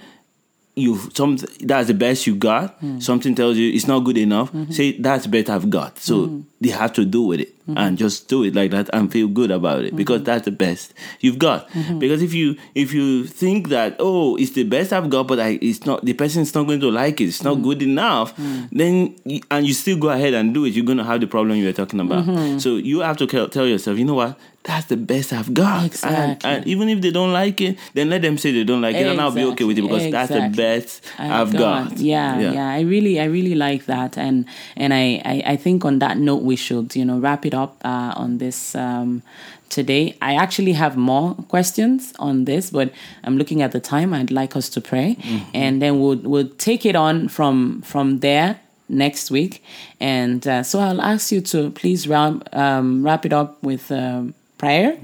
you 0.76 1.00
some 1.14 1.38
that's 1.62 1.88
the 1.88 1.94
best 1.94 2.28
you 2.28 2.36
got, 2.36 2.78
hmm. 2.80 3.00
something 3.00 3.34
tells 3.34 3.58
you 3.58 3.72
it's 3.72 3.88
not 3.88 4.00
good 4.00 4.18
enough, 4.18 4.52
mm-hmm. 4.52 4.72
say 4.72 4.92
that's 4.92 5.26
better 5.26 5.54
I've 5.54 5.70
got. 5.70 6.00
So 6.00 6.28
mm-hmm. 6.28 6.42
they 6.60 6.70
have 6.70 6.92
to 6.94 7.06
do 7.06 7.22
with 7.22 7.40
it 7.40 7.58
mm-hmm. 7.62 7.78
and 7.78 7.98
just 7.98 8.28
do 8.28 8.44
it 8.44 8.54
like 8.54 8.72
that 8.72 8.90
and 8.92 9.10
feel 9.12 9.30
good 9.30 9.52
about 9.52 9.86
it 9.86 9.96
because 9.96 10.24
that's 10.24 10.44
the 10.44 10.52
best 10.52 10.94
you've 11.22 11.40
got. 11.40 11.70
Because 12.00 12.22
if 12.22 12.34
you 12.34 12.58
if 12.74 12.94
you 12.94 13.26
think 13.26 13.70
that 13.70 13.96
oh 14.00 14.36
it's 14.36 14.52
the 14.52 14.64
best 14.64 14.92
I've 14.92 15.10
got 15.10 15.28
but 15.28 15.40
I 15.40 15.60
it's 15.62 15.86
not 15.86 16.04
the 16.04 16.14
person's 16.14 16.54
not 16.54 16.68
going 16.68 16.82
to 16.82 16.92
like 16.92 17.22
it, 17.22 17.26
it's 17.26 17.44
not 17.44 17.58
mm. 17.58 17.64
good 17.64 17.82
enough, 17.82 18.36
mm. 18.36 18.70
then 18.72 19.16
y- 19.24 19.42
and 19.50 19.66
you 19.66 19.74
still 19.74 19.98
go 19.98 20.10
ahead 20.10 20.34
and 20.34 20.54
do 20.54 20.66
it, 20.66 20.74
you're 20.74 20.86
going 20.86 20.98
to 20.98 21.06
have 21.06 21.22
the 21.22 21.28
problem 21.28 21.58
you 21.58 21.66
were 21.66 21.74
talking 21.74 22.00
about. 22.02 22.26
So 22.62 22.76
you 22.76 23.00
have 23.00 23.18
to 23.18 23.48
tell 23.48 23.66
yourself, 23.66 23.98
you 23.98 24.06
know 24.06 24.16
what? 24.16 24.38
That's 24.66 24.88
the 24.88 24.98
best 24.98 25.32
I've 25.32 25.54
got. 25.54 25.86
Exactly. 25.86 26.50
And, 26.50 26.58
and 26.58 26.68
even 26.68 26.90
if 26.90 27.00
they 27.02 27.12
don't 27.12 27.32
like 27.32 27.62
it, 27.62 27.78
then 27.94 28.10
let 28.10 28.22
them 28.24 28.38
say 28.38 28.52
they 28.52 28.64
don't 28.64 28.82
like 28.82 28.96
it, 28.96 29.06
and 29.06 29.22
I'll 29.22 29.32
be 29.32 29.44
okay 29.44 29.64
with 29.64 29.78
it 29.78 29.84
because 29.84 30.12
that's 30.12 30.32
the 30.32 30.52
best 30.56 31.04
I've 31.18 31.54
got. 31.54 31.98
Yeah, 31.98 32.40
yeah, 32.40 32.70
I 32.70 32.82
really, 32.82 33.20
I 33.20 33.26
really 33.26 33.56
like 33.56 33.86
that, 33.86 34.18
and 34.18 34.46
and 34.76 34.94
I, 34.94 35.22
I, 35.24 35.44
I 35.54 35.56
think 35.56 35.86
on 35.86 36.00
that 36.00 36.18
note 36.18 36.42
we 36.42 36.56
should, 36.56 36.96
you 36.96 37.06
know, 37.06 37.20
wrap 37.20 37.46
it 37.46 37.54
up 37.54 37.78
uh, 37.86 38.14
on 38.16 38.40
this 38.40 38.76
um, 38.76 39.22
today. 39.70 40.18
I 40.22 40.36
actually 40.36 40.74
have 40.74 40.98
more 40.98 41.36
questions 41.48 42.14
on 42.18 42.46
this, 42.46 42.72
but 42.72 42.92
I'm 43.24 43.38
looking 43.38 43.62
at 43.62 43.72
the 43.72 43.80
time. 43.80 44.14
I'd 44.14 44.32
like 44.32 44.56
us 44.56 44.70
to 44.70 44.82
pray, 44.82 45.18
and 45.54 45.82
then 45.82 46.00
we'll 46.00 46.18
we'll 46.18 46.50
take 46.58 46.86
it 46.86 46.96
on 46.96 47.28
from 47.28 47.82
from 47.84 48.20
there 48.20 48.60
next 48.90 49.32
week. 49.32 49.64
And 50.00 50.48
uh, 50.48 50.64
so 50.64 50.80
I'll 50.80 51.02
ask 51.02 51.32
you 51.32 51.42
to 51.42 51.70
please 51.72 52.08
wrap 52.08 52.54
um, 52.56 53.04
wrap 53.04 53.26
it 53.26 53.34
up 53.34 53.62
with 53.64 53.92
um, 53.92 54.34
prayer, 54.58 54.98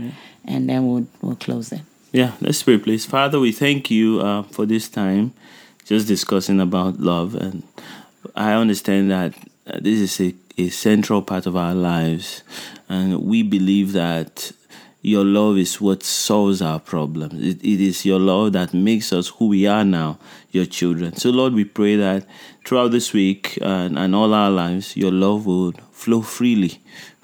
and 0.46 0.70
then 0.70 0.88
we'll 0.88 1.08
we'll 1.22 1.36
close 1.36 1.72
it. 1.72 1.82
Yeah, 2.12 2.34
let's 2.42 2.62
pray, 2.64 2.78
please. 2.78 3.06
Father, 3.06 3.40
we 3.40 3.52
thank 3.52 3.90
you 3.90 4.20
uh, 4.20 4.44
for 4.44 4.66
this 4.66 4.90
time, 4.90 5.34
just 5.86 6.08
discussing 6.08 6.60
about 6.60 7.00
love, 7.00 7.36
and 7.36 7.64
I 8.36 8.54
understand 8.54 9.12
that 9.12 9.34
uh, 9.68 9.80
this 9.82 10.00
is 10.00 10.20
a, 10.20 10.36
a 10.58 10.70
central 10.70 11.22
part 11.22 11.46
of 11.46 11.56
our 11.56 11.74
lives, 11.74 12.44
and 12.90 13.24
we 13.24 13.44
believe 13.44 13.94
that 13.94 14.52
your 15.02 15.26
love 15.26 15.58
is 15.58 15.82
what 15.82 16.04
solves 16.04 16.62
our 16.62 16.80
problems. 16.80 17.34
It, 17.42 17.64
it 17.64 17.82
is 17.82 18.06
your 18.06 18.20
love 18.20 18.54
that 18.54 18.74
makes 18.74 19.12
us 19.12 19.30
who 19.30 19.48
we 19.48 19.66
are 19.66 19.84
now, 19.84 20.20
your 20.52 20.66
children. 20.66 21.16
So, 21.16 21.32
Lord, 21.32 21.54
we 21.54 21.66
pray 21.66 21.96
that 21.96 22.26
throughout 22.66 22.92
this 22.92 23.12
week 23.12 23.58
and, 23.62 23.98
and 23.98 24.14
all 24.14 24.34
our 24.34 24.52
lives, 24.52 24.96
your 24.96 25.12
love 25.12 25.48
would 25.48 25.82
flow 25.92 26.22
freely 26.22 26.82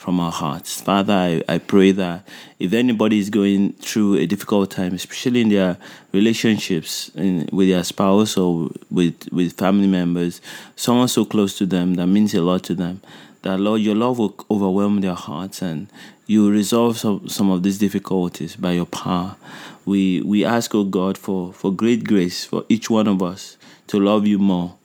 from 0.08 0.22
our 0.22 0.32
hearts. 0.32 0.80
Father, 0.80 1.12
I, 1.12 1.44
I 1.50 1.58
pray 1.58 1.92
that 1.92 2.26
if 2.60 2.72
anybody 2.72 3.20
is 3.20 3.30
going 3.30 3.74
through 3.74 4.16
a 4.16 4.26
difficult 4.26 4.72
time, 4.72 4.94
especially 4.94 5.42
in 5.42 5.50
their 5.50 5.76
relationships 6.14 7.12
in, 7.14 7.50
with 7.52 7.68
their 7.68 7.84
spouse 7.84 8.38
or 8.38 8.70
with, 8.90 9.28
with 9.34 9.58
family 9.58 9.86
members, 9.88 10.40
someone 10.78 11.10
so 11.10 11.26
close 11.26 11.58
to 11.58 11.66
them 11.66 11.96
that 11.96 12.08
means 12.08 12.34
a 12.34 12.42
lot 12.42 12.64
to 12.64 12.74
them, 12.74 13.02
that 13.42 13.60
Lord, 13.60 13.82
your 13.82 13.96
love 13.96 14.18
will 14.18 14.34
overwhelm 14.50 15.02
their 15.02 15.14
hearts 15.14 15.62
and 15.62 15.90
you 16.26 16.50
resolve 16.50 16.98
some, 16.98 17.28
some 17.28 17.50
of 17.50 17.64
these 17.64 17.78
difficulties 17.78 18.56
by 18.56 18.72
your 18.72 18.86
power. 18.86 19.36
We 19.84 20.22
we 20.22 20.46
ask, 20.46 20.74
oh 20.74 20.86
God, 20.86 21.18
for, 21.18 21.52
for 21.52 21.70
great 21.74 22.06
grace 22.06 22.46
for 22.46 22.64
each 22.70 22.90
one 22.90 23.10
of 23.10 23.22
us 23.22 23.58
to 23.88 24.00
love 24.00 24.26
you 24.26 24.40
more 24.40 24.78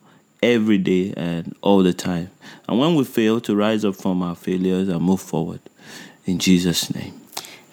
every 0.42 0.78
day 0.78 1.14
and 1.16 1.54
all 1.62 1.84
the 1.84 1.92
time. 1.92 2.31
And 2.68 2.78
when 2.78 2.94
we 2.94 3.04
fail, 3.04 3.40
to 3.42 3.56
rise 3.56 3.84
up 3.84 3.96
from 3.96 4.22
our 4.22 4.34
failures 4.34 4.88
and 4.88 5.02
move 5.02 5.20
forward. 5.20 5.60
In 6.26 6.38
Jesus' 6.38 6.94
name. 6.94 7.20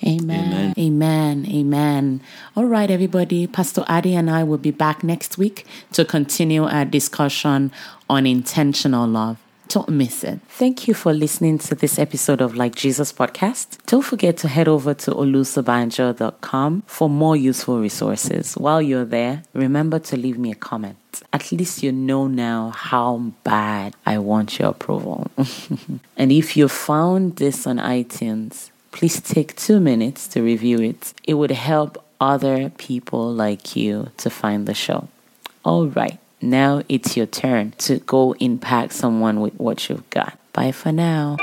Amen. 0.06 0.74
Amen. 0.78 1.46
Amen. 1.50 2.22
All 2.56 2.66
right, 2.66 2.90
everybody. 2.90 3.48
Pastor 3.48 3.84
Adi 3.88 4.16
and 4.16 4.30
I 4.30 4.44
will 4.44 4.58
be 4.58 4.72
back 4.72 5.04
next 5.04 5.38
week 5.38 5.66
to 5.92 6.06
continue 6.06 6.64
our 6.64 6.86
discussion 6.86 7.72
on 8.10 8.26
intentional 8.26 9.08
love. 9.08 9.38
Don't 9.68 9.90
miss 9.90 10.24
it. 10.24 10.40
Thank 10.48 10.88
you 10.88 10.96
for 10.96 11.14
listening 11.14 11.60
to 11.60 11.76
this 11.76 12.00
episode 12.00 12.42
of 12.42 12.56
Like 12.56 12.74
Jesus 12.74 13.14
podcast. 13.14 13.78
Don't 13.86 14.02
forget 14.02 14.36
to 14.38 14.48
head 14.48 14.68
over 14.68 14.96
to 14.96 15.12
olusobanjo.com 15.12 16.84
for 16.88 17.08
more 17.08 17.36
useful 17.36 17.80
resources. 17.80 18.56
While 18.56 18.82
you're 18.82 19.06
there, 19.06 19.44
remember 19.54 20.00
to 20.00 20.18
leave 20.18 20.40
me 20.40 20.52
a 20.52 20.56
comment. 20.56 20.98
At 21.32 21.52
least 21.52 21.84
you 21.84 21.92
know 21.92 22.28
now 22.28 22.72
how 22.72 23.32
bad 23.44 23.96
I 24.06 24.18
want 24.18 24.60
your 24.60 24.70
approval. 24.70 25.30
and 26.18 26.32
if 26.32 26.58
you 26.58 26.68
found 26.68 27.38
this 27.38 27.68
on 27.68 27.78
iTunes, 27.78 28.70
please 28.92 29.22
take 29.22 29.56
two 29.56 29.80
minutes 29.80 30.28
to 30.30 30.42
review 30.42 30.80
it. 30.80 31.14
It 31.24 31.36
would 31.36 31.52
help 31.52 32.04
other 32.20 32.70
people 32.72 33.32
like 33.32 33.76
you 33.76 34.12
to 34.18 34.30
find 34.30 34.66
the 34.66 34.74
show. 34.74 35.08
All 35.64 35.88
right, 35.88 36.20
now 36.42 36.84
it's 36.90 37.16
your 37.16 37.26
turn 37.26 37.74
to 37.80 38.00
go 38.00 38.34
impact 38.40 38.94
someone 38.94 39.42
with 39.42 39.56
what 39.56 39.90
you've 39.90 40.10
got. 40.10 40.38
Bye 40.54 40.72
for 40.72 40.92
now. 40.92 41.38